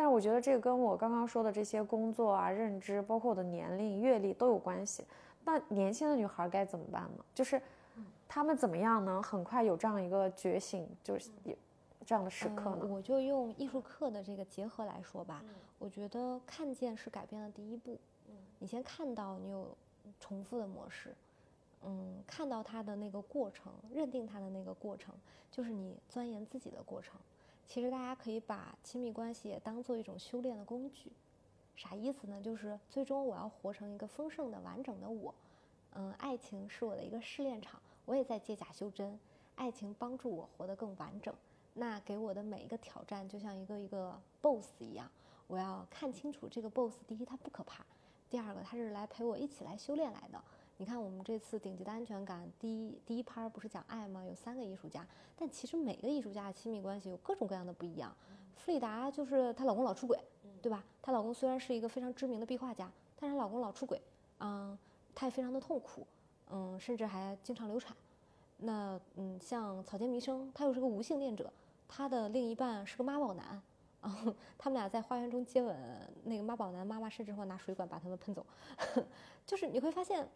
[0.00, 5.04] 但是我觉得这个跟我刚刚说的这些工作啊、认知，包括我的年龄、阅历都有关系。
[5.44, 7.24] 那年轻的女孩该怎么办呢？
[7.34, 7.60] 就是
[8.26, 11.54] 她们怎么样能很快有这样一个觉醒，就是有
[12.06, 12.86] 这样的时刻呢？
[12.88, 15.44] 我就用艺术课的这个结合来说吧，
[15.78, 17.98] 我觉得看见是改变的第一步。
[18.58, 19.68] 你先看到你有
[20.18, 21.14] 重复的模式，
[21.84, 25.14] 嗯，看到它的那个过程，认定它的那个过程，
[25.50, 27.20] 就是你钻研自己的过程。
[27.70, 31.12] 其实大家可以把亲密关系也当做一种修炼的工具，
[31.76, 32.42] 啥意思呢？
[32.42, 35.32] 就是最终我要活成一个丰盛的、完整的我。
[35.92, 39.16] 嗯，爱情是我的一个试炼场，我也在借假修真。
[39.54, 41.32] 爱情帮助我活得更完整，
[41.74, 45.08] 那给我的每一个挑战就像一个一个 BOSS 一样，
[45.46, 46.96] 我要看清楚这个 BOSS。
[47.06, 47.84] 第一，他不可怕；
[48.28, 50.42] 第二个，他是来陪我一起来修炼来的。
[50.80, 54.24] 你看，我们这次顶级的安全感第一第一趴不是讲爱吗？
[54.24, 55.06] 有三个艺术家，
[55.36, 58.16] 但其实每个艺术家的亲密关系有各种各样的不一样。
[58.56, 60.18] 弗里达就是她老公老出轨，
[60.62, 60.82] 对吧？
[61.02, 64.00] 她老公虽然是一个非常知名的壁画家，但是她老公老出轨，
[64.38, 64.78] 嗯，
[65.14, 66.06] 她也非常的痛苦，
[66.50, 67.94] 嗯，甚至还经常流产。
[68.56, 71.52] 那嗯，像草间弥生，他又是个无性恋者，
[71.86, 73.62] 他的另一半是个妈宝男，
[74.00, 75.76] 啊， 他们俩在花园中接吻，
[76.24, 78.46] 那个妈宝男妈妈甚至会拿水管把他们喷走，
[79.44, 80.26] 就是你会发现。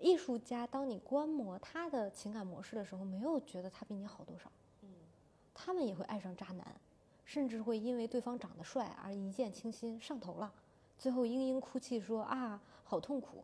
[0.00, 4.50] 艺术家，当你观摩他的情感模式的时候，没有觉得他比你好多少。
[4.82, 4.88] 嗯，
[5.54, 6.66] 他们也会爱上渣男，
[7.24, 10.52] 甚至会因为对方长得帅而一见倾心上头了，
[10.98, 13.42] 最后嘤嘤哭泣说啊，好痛苦。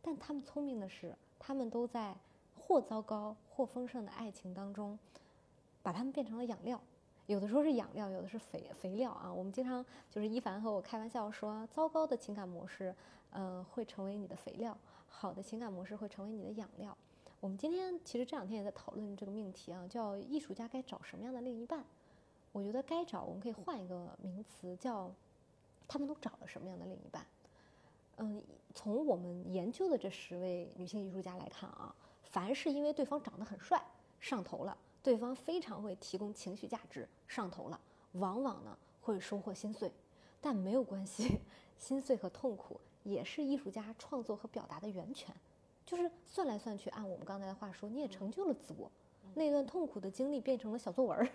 [0.00, 2.14] 但他们聪明的是，他们都在
[2.56, 4.96] 或糟糕或丰盛的爱情当中，
[5.82, 6.80] 把他们变成了养料。
[7.26, 9.32] 有的时候是养料，有的是肥肥料啊。
[9.32, 12.94] 我们经常就是一凡和我开玩笑说，糟糕的情感模式，
[13.30, 14.72] 呃，会成为你的肥料；
[15.08, 16.96] 好的情感模式会成为你的养料。
[17.40, 21.84] 我们今天其实这两天也在讨论这个命题啊，叫艺术家该找什么样的另一半？
[22.52, 25.12] 我觉得该找，我们可以换一个名词，叫
[25.86, 27.26] 他们都找了什么样的另一半？
[28.16, 28.42] 嗯，
[28.74, 33.82] 从我们研究的这十位女性艺术家来看啊，凡是因为对方长得很帅
[34.18, 34.76] 上头了。
[35.02, 37.80] 对方非常会提供情绪价值，上头了，
[38.12, 39.92] 往往呢会收获心碎，
[40.40, 41.38] 但没有关系，
[41.78, 45.34] 心碎和痛苦也是艺术家创作和表达的源泉。
[45.84, 48.90] 就是算来算去，按我们刚才的话说，你也成就了自我，
[49.34, 51.28] 那段痛苦的经历变成了小作文儿，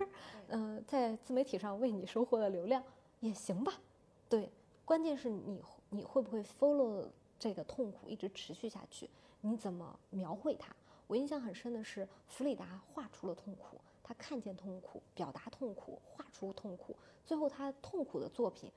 [0.50, 2.84] 嗯，在自媒体上为你收获了流量，
[3.22, 3.80] 也行吧。
[4.28, 4.50] 对，
[4.84, 7.08] 关键是你你会不会 follow
[7.40, 9.10] 这个痛苦一直持续下去？
[9.40, 10.76] 你怎么描绘它？
[11.08, 16.94] 我印象很深的是，弗里达画出了痛苦，他看见痛苦，表达痛苦，画出痛苦，
[17.26, 18.70] 最后他痛苦的作品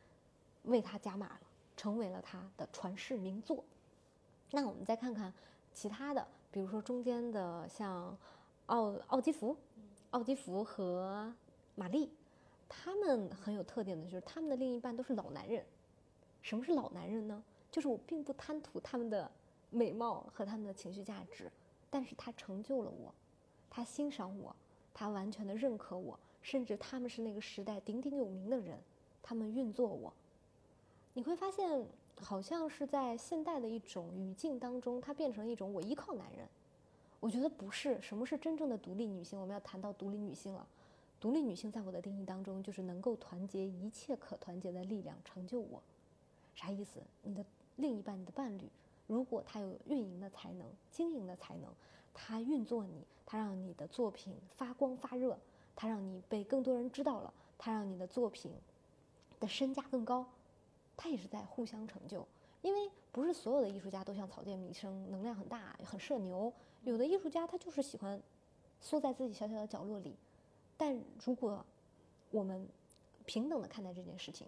[0.63, 1.41] 为他加码了，
[1.77, 3.65] 成为了他的传世名作。
[4.51, 5.33] 那我们再看看
[5.73, 8.17] 其他的，比如说中间的像
[8.67, 9.57] 奥奥基福，
[10.11, 11.35] 奥基福和
[11.75, 12.11] 玛丽，
[12.69, 15.65] 他们很有特点的就是他们的另一半都是老男人。
[16.43, 17.43] 什么是老男人呢？
[17.71, 19.31] 就是我并不贪图他们的
[19.71, 21.51] 美貌和他们的情绪价值。
[21.91, 23.15] 但是他成就了我，
[23.71, 24.55] 他欣赏我，
[24.93, 28.79] 他完全的认可我，甚至他们是那个时代鼎鼎有名的人，
[29.23, 30.13] 他们运作我。
[31.17, 31.87] 你会发现，
[32.21, 36.47] 好像是在现代的一种语境当中，它变成了一种我依靠男人。
[37.21, 38.01] 我觉得不是。
[38.03, 39.41] 什么是真正的独立女性？
[39.41, 40.67] 我们要谈到独立女性了。
[41.21, 45.81] 独立女性在我的定义当中，就是能够团结一切可团结的力量，成就我。
[46.57, 46.99] 啥意思？
[47.23, 47.45] 你的
[47.77, 48.69] 另一半，你的伴侣。
[49.07, 51.71] 如果他有运营的才能、经营的才能，
[52.13, 55.39] 他运作你，他让你的作品发光发热，
[55.77, 58.51] 他让你被更多人知道了，他让你的作品
[59.39, 60.27] 的身价更高，
[60.97, 62.27] 他也是在互相成就。
[62.63, 66.53] 因为不是所有的艺术家都像草间弥生，能量很大，很社牛。
[66.83, 68.21] 有的艺术家他就是喜欢
[68.81, 70.17] 缩在自己小小的角落里。
[70.77, 71.65] 但如果
[72.31, 72.67] 我们
[73.27, 74.47] 平等的看待这件事情，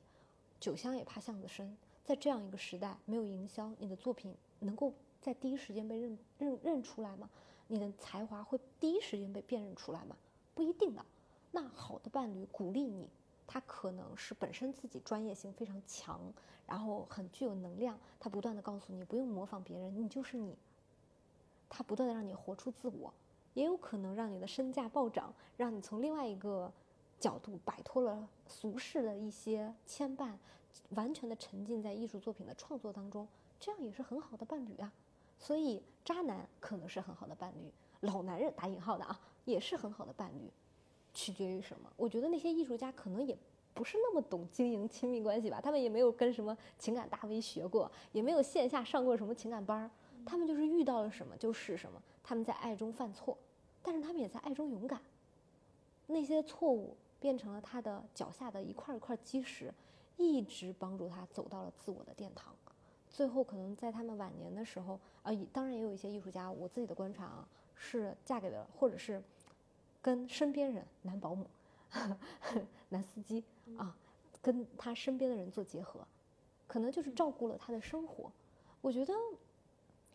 [0.58, 1.76] 酒香也怕巷子深。
[2.04, 4.34] 在这样一个时代，没有营销，你的作品。
[4.60, 7.28] 能够在第一时间被认认认出来吗？
[7.68, 10.16] 你的才华会第一时间被辨认出来吗？
[10.54, 11.04] 不一定的。
[11.50, 13.10] 那好的伴侣鼓励你，
[13.46, 16.20] 他可能是本身自己专业性非常强，
[16.66, 20.56] 然后很具有能量，他不断的告诉你不用模仿别人，你就是你。
[21.68, 23.12] 他不断的让你活出自我，
[23.54, 26.72] 也有可能让你的身价暴涨，让你从另外一个
[27.18, 30.36] 角度摆脱了俗世的一些牵绊，
[30.90, 33.26] 完全的沉浸在艺术作品的创作当中。
[33.58, 34.92] 这样也是很好的伴侣啊，
[35.38, 40.48] 所以渣男可能是很好的伴侣，老男人打引号的啊，也是很好的伴侣。
[41.16, 41.90] 取决于什么？
[41.96, 43.34] 我觉得那些艺术家可能也
[43.72, 49.90] 不是那么懂经营亲密关系吧，他们也没有跟什么情感大 V 学过，也没有线下上过什么情感班儿，
[50.26, 53.36] 他们就是遇到了什么就是什么，他们在爱中犯错，
[53.82, 55.00] 但是他们也在爱中勇敢。
[56.06, 59.72] 那些错误变成了他的脚下的一块一块基石，
[60.18, 62.54] 一直帮助他走到了自我的殿堂。
[63.08, 69.22] 最后可能在他们晚年的时候，啊，当然也有一些艺术家，我自己的观察啊，是嫁给了或者是
[70.06, 71.44] 跟身边人，男保姆、
[72.90, 73.42] 男司机
[73.76, 73.92] 啊，
[74.40, 76.06] 跟他身边的人做结合，
[76.68, 78.30] 可能就是照顾了他的生活。
[78.80, 79.12] 我觉得，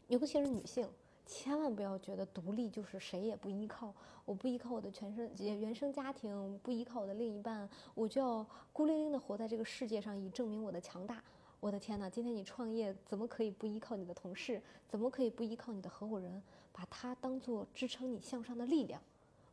[0.08, 0.88] 尤其是女性。
[1.26, 11.22] 千万不要觉得独立就是谁也不依靠，我不依靠我的全身原生家庭，不依靠我的另一半，我就要孤零零的活在这个世界上，以证明我的强大。
[11.60, 12.10] 我的天哪！
[12.10, 14.62] 今天你创业，怎么可以不依靠你的同事？
[14.88, 16.42] 怎么可以不依靠你的合伙人？
[16.72, 19.02] 把他当做支撑你向上的力量？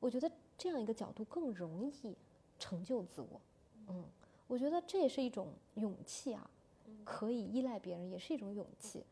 [0.01, 2.17] 我觉得这样一个角度更容易
[2.59, 3.41] 成就自我。
[3.89, 4.05] 嗯，
[4.47, 6.51] 我觉得这也是一种勇气啊，
[7.05, 9.05] 可以依赖别人，也是一种勇气。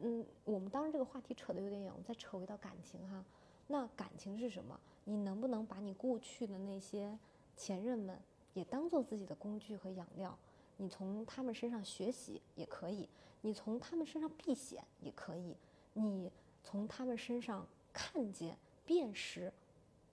[0.00, 3.24] 嗯，我们当然这个话题扯得有点远，我们再扯回到感情哈。
[3.68, 4.78] 那感情是什么？
[5.04, 7.18] 你能不能把你过去的那些
[7.56, 8.18] 前任们
[8.54, 10.36] 也当做自己的工具和养料？
[10.76, 13.08] 你从他们身上学习也可以，
[13.40, 15.56] 你从他们身上避险也可以，
[15.94, 16.30] 你
[16.64, 19.52] 从他们身上看见、辨识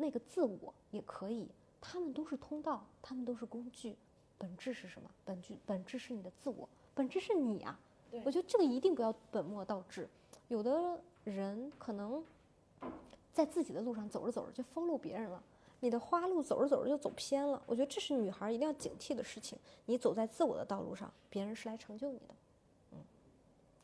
[0.02, 1.48] 那个自我也可以。
[1.82, 3.96] 他们都是通道，他们都是工具，
[4.38, 5.10] 本质是什么？
[5.24, 7.80] 本质本质是你的自我，本质是你啊。
[8.26, 10.10] 我觉得这个一定不要本末倒置，
[10.48, 12.22] 有的人可能
[13.32, 15.42] 在自己的路上走着走着就 follow 别人了，
[15.80, 17.62] 你的花路走着走着就走偏了。
[17.66, 19.58] 我觉得这是女孩一定要警惕的事情。
[19.86, 22.36] 你走在自我的道路上，别人是来成就你的，
[22.92, 22.98] 嗯，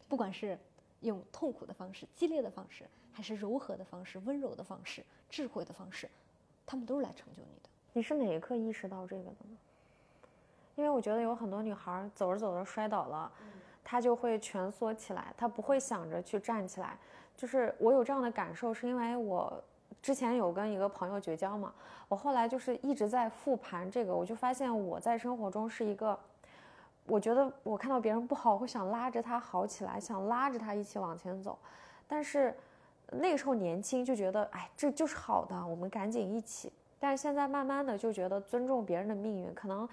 [0.09, 0.59] 不管是
[1.01, 6.09] 用痛苦的方式、激烈的方式，还是柔和的方式、温柔的方式、智慧的方式，
[6.65, 7.69] 他们都是来成就你的。
[7.93, 9.57] 你是哪一刻意识到这个的呢？
[10.75, 13.31] 因为我觉得有很多女孩走着走着摔倒了。
[13.87, 16.97] 她就会蜷缩起来，她不会想着去站起来。
[17.37, 19.63] 就是我有这样的感受，是因为我
[20.01, 21.71] 之前有跟一个朋友绝交嘛。
[22.07, 26.17] 我后来就是一直在复盘这个，我就发现我在生活中是一个，
[27.05, 31.55] 我觉得我看到别人不好，我会想拉着他好起来，想拉着他一起往前走。
[32.07, 32.57] 但是
[33.11, 36.71] 那个时候年轻，就觉得哎，这就是好的，我们赶紧一起。
[36.99, 39.87] 但是现在慢慢的就觉得尊重别人的命运，可能。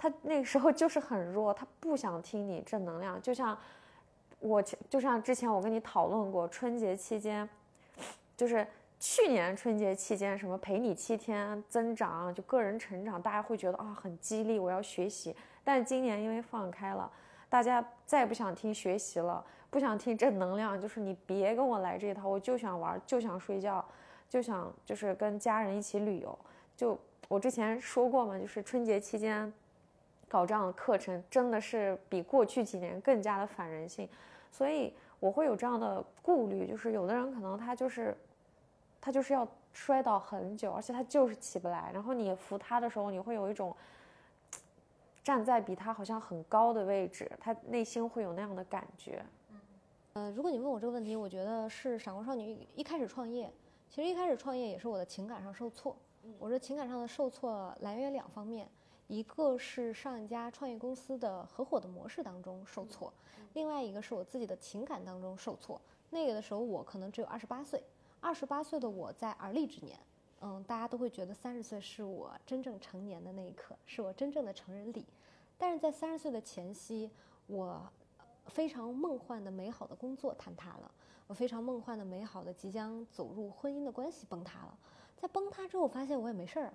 [0.00, 3.20] 他那个时候就是很弱，他不想听你正能量。
[3.20, 3.58] 就像
[4.38, 7.48] 我，就像之前我跟你讨论过，春节期间，
[8.36, 8.64] 就是
[9.00, 15.34] 去年春节期间，什么陪你七天增长，就个人成长，大家会觉得啊很激励，我要学习。
[15.64, 17.10] 但是今年因为放开了，
[17.48, 23.84] 大家再也不想听学习了，不想听正能量，就是你别跟我来这一套，我就想玩，就想睡觉，
[24.28, 26.38] 就想就是跟家人一起旅游。
[26.76, 26.98] 就
[27.28, 29.52] 我之前说过嘛，就是春节期间。
[30.30, 34.06] 搞这样的课程真的是比过去几年更加的反人性，
[34.50, 38.14] 所以我会有这样的顾虑，就是有的人可能他就是，
[39.00, 43.74] 他就是要摔倒很久，而且他就是起不来，然后你扶他的时候，你会有一种
[45.24, 49.24] 站在比他好像很高的位置，他内心会有那样的感觉。
[50.14, 53.52] 嗯，呃，如果你问我这个问题，我觉得是闪光少女一开始创业，
[53.88, 55.96] 其实一开始创业也是我的情感上受挫，
[56.38, 58.68] 我说情感上的受挫来源于两方面。
[59.06, 63.10] 一个是上一家创业公司的合伙的模式当中受挫，
[63.54, 65.80] 另外一个是我自己的情感当中受挫。
[66.10, 67.82] 那个的时候我可能只有二十八岁，
[68.20, 69.98] 二十八岁的我在而立之年，
[70.42, 75.06] 嗯，大家都会觉得三十岁是我真正成年的那一刻，是我真正的成人礼。
[75.56, 77.10] 但是在三十岁的前夕，
[77.46, 77.90] 我
[78.48, 80.90] 非常梦幻的美好的工作坍塌了，
[81.26, 84.78] 我非常梦幻的美好的即将走入婚姻的关系崩塌了。
[85.16, 86.72] 在崩塌之后，发现我也没事儿。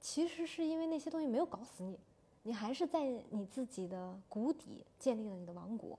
[0.00, 1.98] 其实是因为那些东西没有搞死你，
[2.42, 5.98] 你还是在你自己的谷底建立了你的王国，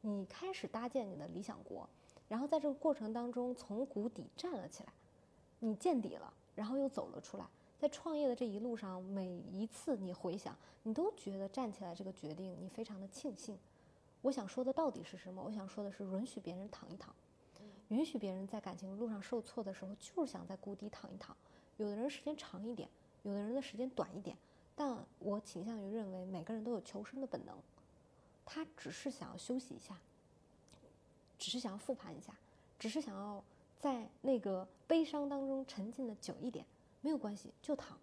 [0.00, 1.88] 你开始搭建你的理想国，
[2.28, 4.92] 然后在这个过程当中从谷底站了起来，
[5.58, 7.44] 你见底了，然后又走了出来。
[7.78, 13.58] 在创业的这一路上，每一次你回想，你都觉得站起来这个决定你非常的庆幸。
[14.22, 15.42] 我想说的到底是什么？
[15.42, 17.14] 我想说的是允许别人躺一躺，
[17.88, 21.36] 允许别人在感情路上受挫的时候，就是想在谷底躺一躺。
[21.76, 22.88] 有的人时间长一点。
[23.24, 24.36] 有的人的时间短一点，
[24.74, 27.56] 但我倾向于认为每个人都有求生的本能，
[28.44, 29.96] 他只是想要休息一下，
[31.38, 32.34] 只是想要复盘一下，
[32.80, 33.40] 只是想要
[33.78, 36.66] 在那个悲伤当中沉浸的久一点，
[37.00, 37.96] 没有关系，就躺。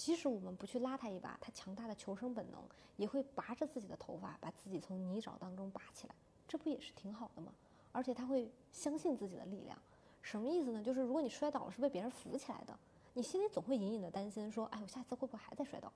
[0.00, 2.58] 即使我们不去拉他一把，他强大的求生本能
[2.96, 6.14] 也会拔着自己的头发，把自己从泥沼当中拔起来，
[6.48, 7.52] 这不也是挺好的吗？
[7.92, 9.78] 而且他会相信自己的力量，
[10.22, 10.82] 什么意思呢？
[10.82, 12.74] 就是如果你摔倒了，是被别人扶起来的。
[13.12, 15.92] 你心里总会隐隐的担心说，哎，我下次会不会还在摔倒？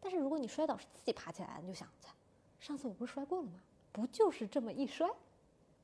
[0.00, 1.88] 但是如果你摔倒是自己爬起来，你就想，
[2.58, 3.62] 上次我不是摔过了吗？
[3.92, 5.08] 不就是这么一摔，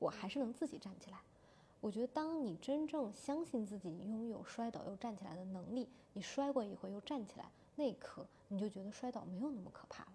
[0.01, 1.19] 我还是能自己站起来。
[1.83, 10.13] 我觉得，当你真正相信自己拥有摔倒又站起来的能力，你摔过一回又站起来，那一刻你就觉得摔倒没有那么可怕了。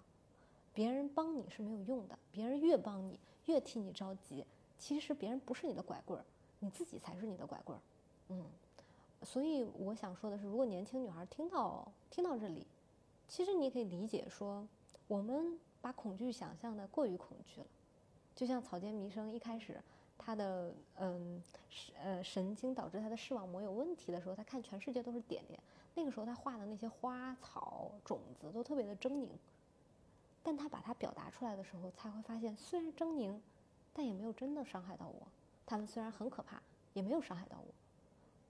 [0.73, 4.45] 别人帮你是没有用的，别人越帮你越替你着急，
[4.79, 6.23] 其实别人不是你的拐棍儿，
[6.59, 7.81] 你自己才是你的拐棍儿。
[8.29, 8.45] 嗯，
[9.23, 12.65] 所以我想说的是，如果年轻女孩听到听到这里，
[13.27, 14.65] 其实你可以理解说，
[15.09, 17.67] 我们把恐惧想象的过于恐惧了，
[18.33, 19.81] 就像草间弥生一开始。
[20.17, 25.59] 他的嗯神呃神经导致他的视网膜有问题的时候，他看全世界都是点点。
[25.93, 29.29] 那个时候他画的那些花草种子都特别的狰狞，
[30.43, 33.39] 但他把它表达出来的时候，才会发现虽然狰狞，
[33.93, 35.27] 但也没有真的伤害到我。
[35.65, 36.61] 他们虽然很可怕，
[36.93, 37.73] 也没有伤害到我。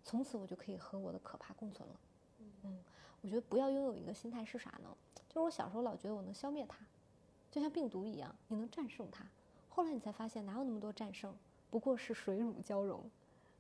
[0.04, 1.96] 从此我就可以和我的可怕共存了。
[2.64, 2.80] 嗯，
[3.22, 4.96] 我觉得不要拥有一个心态是啥呢？
[5.30, 6.78] 就是我小时候老觉得我能消灭它，
[7.50, 9.26] 就像病毒一样，你能战胜它。
[9.70, 11.34] 后来你才发现哪有那么多战胜。
[11.70, 13.10] 不过是水乳交融，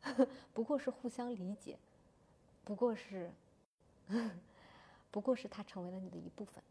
[0.53, 1.77] 不过是互相理解，
[2.63, 3.31] 不过是，
[5.11, 6.63] 不过是他成为了你的一部分。